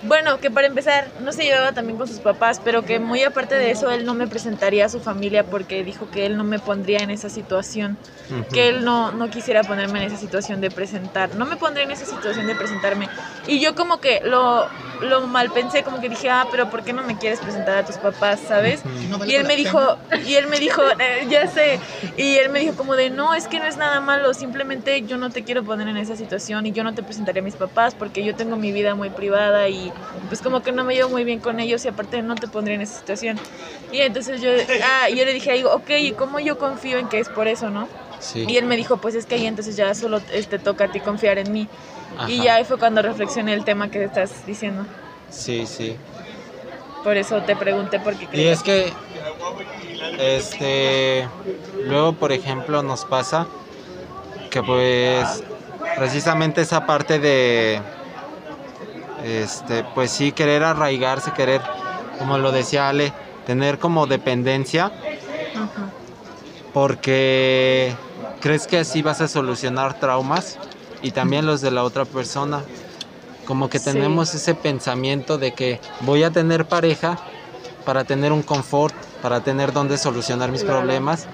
Bueno, 0.00 0.38
que 0.38 0.50
para 0.52 0.68
empezar 0.68 1.12
no 1.16 1.32
se 1.32 1.42
llevaba 1.42 1.72
también 1.72 1.98
con 1.98 2.06
sus 2.06 2.20
papás, 2.20 2.60
pero 2.60 2.84
que 2.84 3.00
muy 3.00 3.24
aparte 3.24 3.56
de 3.56 3.72
eso 3.72 3.90
él 3.90 4.04
no 4.04 4.14
me 4.14 4.28
presentaría 4.28 4.84
a 4.86 4.88
su 4.88 5.00
familia 5.00 5.48
porque 5.48 5.82
dijo 5.82 6.08
que 6.08 6.24
él 6.24 6.36
no 6.36 6.44
me 6.44 6.60
pondría 6.60 7.02
en 7.02 7.10
esa 7.10 7.30
situación, 7.30 7.98
que 8.52 8.68
él 8.68 8.84
no, 8.84 9.10
no 9.12 9.28
quisiera 9.28 9.64
ponerme 9.64 9.98
en 9.98 10.04
esa 10.06 10.16
situación 10.16 10.60
de 10.60 10.70
presentar, 10.70 11.34
no 11.34 11.46
me 11.46 11.56
pondría 11.56 11.84
en 11.84 11.90
esa 11.90 12.06
situación 12.06 12.46
de 12.46 12.54
presentarme. 12.54 13.10
Y 13.44 13.60
yo 13.60 13.74
como 13.74 14.00
que 14.00 14.20
lo, 14.22 14.72
lo 15.00 15.26
mal 15.26 15.50
pensé, 15.50 15.82
como 15.82 16.00
que 16.00 16.08
dije, 16.08 16.28
ah, 16.30 16.46
pero 16.50 16.68
¿por 16.70 16.84
qué 16.84 16.92
no 16.92 17.02
me 17.02 17.16
quieres 17.18 17.40
presentar 17.40 17.76
a 17.78 17.84
tus 17.84 17.98
papás, 17.98 18.40
sabes? 18.40 18.82
Y 19.26 19.34
él 19.34 19.46
me 19.46 19.56
dijo, 19.56 19.78
y 20.26 20.34
él 20.34 20.46
me 20.48 20.58
dijo, 20.58 20.82
"Eh, 20.98 21.26
ya 21.28 21.46
sé, 21.46 21.78
y 22.16 22.36
él 22.36 22.50
me 22.50 22.60
dijo 22.60 22.74
como 22.76 22.96
de, 22.96 23.10
no, 23.10 23.34
es 23.34 23.48
que 23.48 23.58
no 23.58 23.66
es 23.66 23.76
nada 23.76 24.00
malo, 24.00 24.34
simplemente 24.34 25.02
yo 25.02 25.16
no 25.18 25.30
te 25.30 25.44
quiero 25.44 25.64
poner 25.64 25.88
en 25.88 25.96
esa 25.96 26.16
situación 26.16 26.66
y 26.66 26.72
yo 26.72 26.84
no 26.84 26.94
te 26.94 27.02
presentaré 27.02 27.40
a 27.40 27.42
mis 27.42 27.56
papás 27.56 27.94
porque 27.94 28.24
yo 28.24 28.34
tengo 28.34 28.56
mi 28.56 28.72
vida 28.72 28.94
muy 28.94 29.10
privada 29.10 29.68
y 29.68 29.92
pues 30.28 30.40
como 30.42 30.62
que 30.62 30.72
no 30.72 30.84
me 30.84 30.94
llevo 30.94 31.10
muy 31.10 31.24
bien 31.24 31.40
con 31.40 31.60
ellos 31.60 31.84
y 31.84 31.88
aparte 31.88 32.22
no 32.22 32.34
te 32.34 32.48
pondré 32.48 32.74
en 32.74 32.80
esa 32.82 32.94
situación. 32.98 33.38
Y 33.90 34.00
entonces 34.00 34.40
yo, 34.40 34.50
ah, 34.84 35.08
yo 35.10 35.24
le 35.24 35.32
dije, 35.32 35.52
digo, 35.52 35.72
ok, 35.72 35.90
¿y 36.00 36.12
cómo 36.12 36.40
yo 36.40 36.58
confío 36.58 36.98
en 36.98 37.08
que 37.08 37.18
es 37.20 37.28
por 37.28 37.48
eso, 37.48 37.70
no? 37.70 37.88
Sí. 38.20 38.44
Y 38.48 38.56
él 38.56 38.64
me 38.66 38.76
dijo, 38.76 38.96
pues 38.96 39.14
es 39.14 39.26
que 39.26 39.36
ahí 39.36 39.46
entonces 39.46 39.76
ya 39.76 39.94
solo 39.94 40.20
este, 40.32 40.58
toca 40.58 40.84
a 40.84 40.88
ti 40.88 41.00
confiar 41.00 41.38
en 41.38 41.52
mí. 41.52 41.68
Y 42.28 42.36
Ajá. 42.36 42.44
ya 42.44 42.54
ahí 42.56 42.64
fue 42.64 42.78
cuando 42.78 43.02
reflexioné 43.02 43.52
el 43.54 43.64
tema 43.64 43.90
que 43.90 44.02
estás 44.04 44.44
diciendo. 44.46 44.84
Sí, 45.30 45.66
sí. 45.66 45.96
Por 47.04 47.16
eso 47.16 47.42
te 47.42 47.54
pregunté 47.54 48.00
por 48.00 48.14
qué 48.16 48.24
Y 48.24 48.26
crees. 48.28 48.58
es 48.58 48.62
que, 48.64 48.92
este, 50.18 51.28
luego, 51.84 52.14
por 52.14 52.32
ejemplo, 52.32 52.82
nos 52.82 53.04
pasa 53.04 53.46
que 54.50 54.62
pues 54.62 55.44
precisamente 55.96 56.60
esa 56.62 56.86
parte 56.86 57.18
de, 57.18 57.80
este, 59.24 59.84
pues 59.94 60.10
sí, 60.10 60.32
querer 60.32 60.64
arraigarse, 60.64 61.32
querer, 61.32 61.60
como 62.18 62.38
lo 62.38 62.50
decía 62.50 62.88
Ale, 62.88 63.12
tener 63.46 63.78
como 63.78 64.06
dependencia, 64.06 64.90
porque 66.72 67.94
crees 68.40 68.66
que 68.66 68.78
así 68.78 69.02
vas 69.02 69.20
a 69.20 69.28
solucionar 69.28 69.98
traumas 70.00 70.58
y 71.02 71.10
también 71.12 71.46
los 71.46 71.60
de 71.60 71.70
la 71.70 71.84
otra 71.84 72.04
persona. 72.04 72.62
Como 73.46 73.68
que 73.70 73.78
Sí. 73.78 73.86
tenemos 73.86 74.34
ese 74.34 74.54
pensamiento 74.54 75.38
de 75.38 75.52
que 75.52 75.80
voy 76.00 76.22
a 76.22 76.30
tener 76.30 76.66
pareja 76.66 77.18
para 77.84 78.04
tener 78.04 78.32
un 78.32 78.42
confort, 78.42 78.94
para 79.22 79.40
tener 79.40 79.72
donde 79.72 79.96
solucionar 79.96 80.50
mis 80.50 80.62
Claro. 80.64 80.80
problemas. 80.80 81.26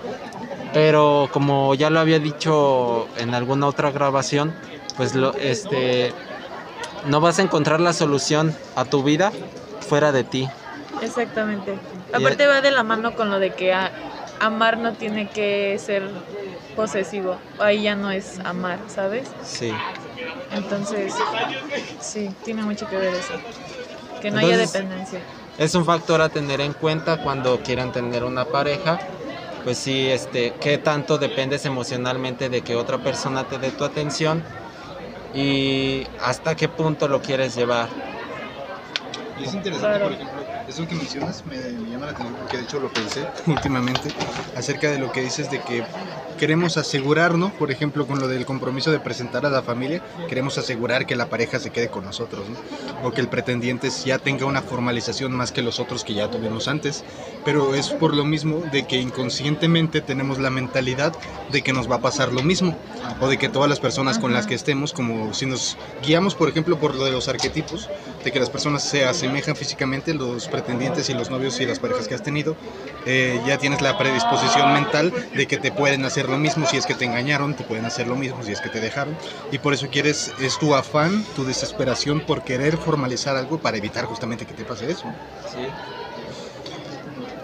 Pero 0.73 1.29
como 1.33 1.75
ya 1.75 1.91
lo 1.91 2.01
había 2.01 2.19
dicho 2.19 3.07
en 3.17 3.35
alguna 3.35 3.67
otra 3.67 3.91
grabación, 3.91 4.55
pues 4.97 5.15
lo, 5.15 5.35
este, 5.35 6.13
no 7.07 7.21
vas 7.21 7.39
a 7.39 7.43
encontrar 7.43 7.81
la 7.81 7.93
solución 7.93 8.55
a 8.77 8.85
tu 8.85 9.03
vida 9.03 9.33
fuera 9.89 10.13
de 10.13 10.25
ti. 10.25 10.49
Exactamente. 11.03 11.79
Aparte 12.13 12.47
va 12.47 12.61
de 12.61 12.71
la 12.71 12.83
mano 12.83 13.15
con 13.15 13.31
lo 13.31 13.39
de 13.39 13.53
que 13.53 13.73
a- 13.73 13.91
amar 14.41 14.79
no 14.79 14.97
tiene 14.97 15.31
que 15.33 15.79
ser 15.79 16.11
posesivo. 16.75 17.39
Ahí 17.59 17.83
ya 17.83 17.97
no 17.97 18.11
es 18.11 18.39
amar, 18.41 18.85
¿sabes? 18.89 19.37
Sí. 19.43 19.85
Entonces, 20.51 21.15
sí, 21.99 22.37
tiene 22.43 22.63
mucho 22.65 22.87
que 22.89 22.97
ver 22.99 23.15
eso. 23.15 23.35
Que 24.21 24.31
no 24.31 24.39
haya 24.39 24.57
dependencia. 24.57 25.27
Es 25.57 25.75
un 25.75 25.85
factor 25.85 26.21
a 26.21 26.31
tener 26.31 26.61
en 26.61 26.75
cuenta 26.75 27.19
cuando 27.19 27.63
quieran 27.63 27.93
tener 27.93 28.25
una 28.25 28.51
pareja. 28.51 29.07
Pues 29.63 29.79
sí, 29.79 30.09
este, 30.11 30.59
qué 30.61 30.79
tanto 30.79 31.19
dependes 31.19 31.65
emocionalmente 31.65 32.51
de 32.51 32.63
que 32.63 32.77
otra 32.77 33.03
persona 33.03 33.47
te 33.49 33.59
dé 33.59 33.73
tu 33.73 33.85
atención 33.85 34.47
y 35.33 36.09
hasta 36.19 36.57
qué 36.57 36.69
punto 36.69 37.09
lo 37.09 37.23
quieres 37.23 37.55
llevar. 37.55 37.99
Y 39.35 39.45
es 39.45 39.55
interesante, 39.55 39.99
Claro. 39.99 40.05
por 40.05 40.13
ejemplo, 40.13 40.44
eso 40.69 40.87
que 40.89 40.95
mencionas 40.95 41.45
me, 41.47 41.57
llama 41.91 42.07
la 42.07 42.13
atención 42.13 42.35
porque 42.41 42.57
de 42.57 42.63
hecho 42.65 42.81
lo 42.81 42.89
pensé 42.89 43.27
últimamente 43.47 44.13
acerca 44.57 44.91
de 44.91 44.99
lo 44.99 45.13
que 45.13 45.23
dices 45.23 45.51
de 45.51 45.61
que 45.61 45.85
queremos 46.39 46.77
asegurarnos, 46.77 47.53
por 47.53 47.71
ejemplo, 47.71 48.07
con 48.07 48.21
lo 48.21 48.29
del 48.29 48.45
compromiso 48.45 48.91
de 48.91 49.01
presentar 49.01 49.47
a 49.47 49.51
la 49.51 49.63
familia, 49.63 50.03
queremos 50.29 50.59
asegurar 50.59 51.07
que 51.07 51.17
la 51.17 51.27
pareja 51.27 51.59
se 51.59 51.71
quede 51.71 51.89
con 51.89 52.05
nosotros, 52.05 52.49
¿no? 52.49 52.57
O 53.05 53.13
que 53.13 53.21
el 53.21 53.29
pretendiente 53.29 53.91
ya 54.05 54.19
tenga 54.19 54.47
una 54.47 54.63
formalización 54.63 55.33
más 55.33 55.53
que 55.53 55.63
los 55.63 55.79
otros 55.79 56.05
que 56.05 56.15
ya 56.15 56.31
tuvimos 56.31 56.69
antes, 56.69 57.05
pero 57.45 57.75
es 57.75 57.91
por 57.91 58.15
lo 58.15 58.25
mismo 58.25 58.63
de 58.73 58.87
que 58.87 58.97
inconscientemente 58.97 60.01
tenemos 60.01 60.39
la 60.39 60.51
mentalidad 60.51 61.15
de 61.53 61.63
que 61.63 61.73
nos 61.73 61.91
va 61.91 61.97
a 61.97 62.01
pasar 62.01 62.33
lo 62.33 62.43
mismo, 62.43 62.77
o 63.21 63.29
de 63.29 63.37
que 63.37 63.49
todas 63.49 63.69
las 63.69 63.81
personas 63.81 64.19
con 64.19 64.33
las 64.33 64.47
que 64.47 64.55
estemos, 64.55 64.93
como 64.93 65.35
si 65.35 65.47
nos 65.47 65.77
guiamos, 66.03 66.35
por 66.35 66.49
ejemplo, 66.49 66.79
por 66.79 66.95
lo 66.95 67.05
de 67.05 67.13
los 67.13 67.29
arquetipos, 67.29 67.89
de 68.25 68.33
que 68.33 68.41
las 68.41 68.51
personas 68.51 68.83
se 68.83 69.05
asemejan 69.05 69.55
físicamente, 69.55 70.15
los 70.15 70.49
pretendientes 70.49 71.11
y 71.11 71.15
los 71.15 71.31
novios 71.31 71.61
y 71.61 71.67
las 71.67 71.79
parejas 71.79 72.09
que 72.09 72.15
has 72.15 72.23
tenido, 72.23 72.57
eh, 73.05 73.41
ya 73.47 73.59
tienes 73.59 73.83
la 73.83 73.99
predisposición 73.99 74.73
mental 74.73 75.13
de 75.35 75.47
que 75.47 75.59
te 75.59 75.71
pueden 75.71 76.05
hacer 76.05 76.29
lo 76.29 76.39
mismo 76.39 76.67
si 76.67 76.79
es 76.79 76.87
que 76.87 76.95
te 76.95 77.05
engañaron, 77.05 77.55
te 77.55 77.65
pueden 77.65 77.85
hacer 77.85 78.07
lo 78.07 78.17
mismo 78.17 78.43
si 78.43 78.53
es 78.53 78.61
que 78.61 78.71
te 78.71 78.81
dejaron, 78.81 79.17
y 79.53 79.59
por 79.59 79.75
eso 79.75 79.89
quieres, 79.91 80.33
es 80.41 80.59
tu 80.59 80.75
afán, 80.75 81.25
tu 81.37 81.45
desesperación 81.45 82.21
por 82.21 82.43
querer 82.45 82.77
formalizar 82.95 83.37
algo 83.37 83.59
para 83.61 83.77
evitar 83.79 84.05
justamente 84.07 84.47
que 84.47 84.55
te 84.55 84.65
pase 84.65 84.91
eso. 84.91 85.09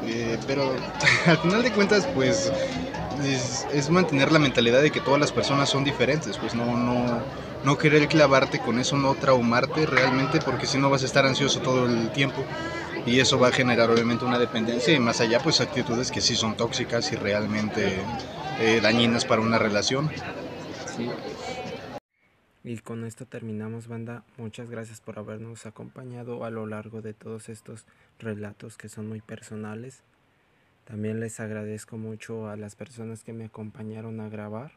Eh, 0.01 0.39
pero 0.47 0.73
al 1.27 1.39
final 1.39 1.63
de 1.63 1.73
cuentas, 1.73 2.07
pues 2.07 2.53
es, 3.23 3.67
es 3.71 3.91
mantener 3.91 4.33
la 4.33 4.39
mentalidad 4.39 4.81
de 4.83 4.91
que 4.93 5.01
todas 5.01 5.21
las 5.21 5.33
personas 5.33 5.69
son 5.69 5.85
diferentes, 5.85 6.39
pues 6.39 6.55
no, 6.55 6.77
no, 6.77 7.27
no 7.63 7.77
querer 7.79 8.09
clavarte 8.09 8.61
con 8.61 8.79
eso, 8.79 8.97
no 8.97 9.15
traumarte 9.17 9.87
realmente, 9.87 10.41
porque 10.41 10.67
si 10.67 10.79
no 10.79 10.91
vas 10.91 11.03
a 11.03 11.07
estar 11.07 11.27
ansioso 11.27 11.61
todo 11.61 11.87
el 11.87 12.11
tiempo 12.13 12.49
y 13.05 13.21
eso 13.21 13.39
va 13.39 13.49
a 13.49 13.53
generar 13.53 13.91
obviamente 13.91 14.25
una 14.25 14.39
dependencia 14.39 14.95
y 14.95 15.01
más 15.01 15.21
allá 15.21 15.41
pues 15.43 15.61
actitudes 15.61 16.11
que 16.11 16.21
sí 16.23 16.37
son 16.37 16.57
tóxicas 16.57 17.13
y 17.13 17.17
realmente 17.17 18.07
eh, 18.57 18.81
dañinas 18.81 19.25
para 19.25 19.43
una 19.43 19.59
relación. 19.59 20.11
Y 22.63 22.77
con 22.79 23.05
esto 23.05 23.25
terminamos, 23.25 23.89
banda. 23.89 24.23
Muchas 24.37 24.69
gracias 24.69 25.01
por 25.01 25.19
habernos 25.19 25.65
acompañado 25.65 26.45
a 26.45 26.51
lo 26.51 26.67
largo 26.67 27.01
de 27.01 27.15
todos 27.15 27.49
estos 27.49 27.87
relatos 28.19 28.77
que 28.77 28.91
son 28.91 29.09
muy 29.09 29.23
personales. 29.23 30.03
También 30.85 31.21
les 31.21 31.41
agradezco 31.41 31.97
mucho 31.97 32.51
a 32.51 32.57
las 32.57 32.77
personas 32.77 33.25
que 33.25 33.33
me 33.33 33.47
acompañaron 33.47 34.21
a 34.21 34.29
grabar 34.29 34.73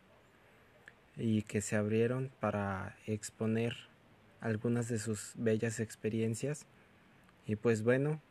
y 1.17 1.41
que 1.41 1.59
se 1.59 1.75
abrieron 1.75 2.31
para 2.39 2.95
exponer 3.05 3.75
algunas 4.39 4.87
de 4.87 4.97
sus 4.97 5.33
bellas 5.35 5.81
experiencias. 5.81 6.65
Y 7.45 7.57
pues 7.57 7.83
bueno, 7.83 8.21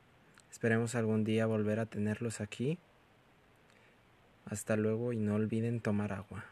esperemos 0.50 0.94
algún 0.94 1.24
día 1.24 1.44
volver 1.44 1.78
a 1.78 1.86
tenerlos 1.86 2.40
aquí. 2.40 2.78
Hasta 4.46 4.76
luego 4.76 5.12
y 5.12 5.18
no 5.18 5.34
olviden 5.34 5.80
tomar 5.80 6.14
agua. 6.14 6.51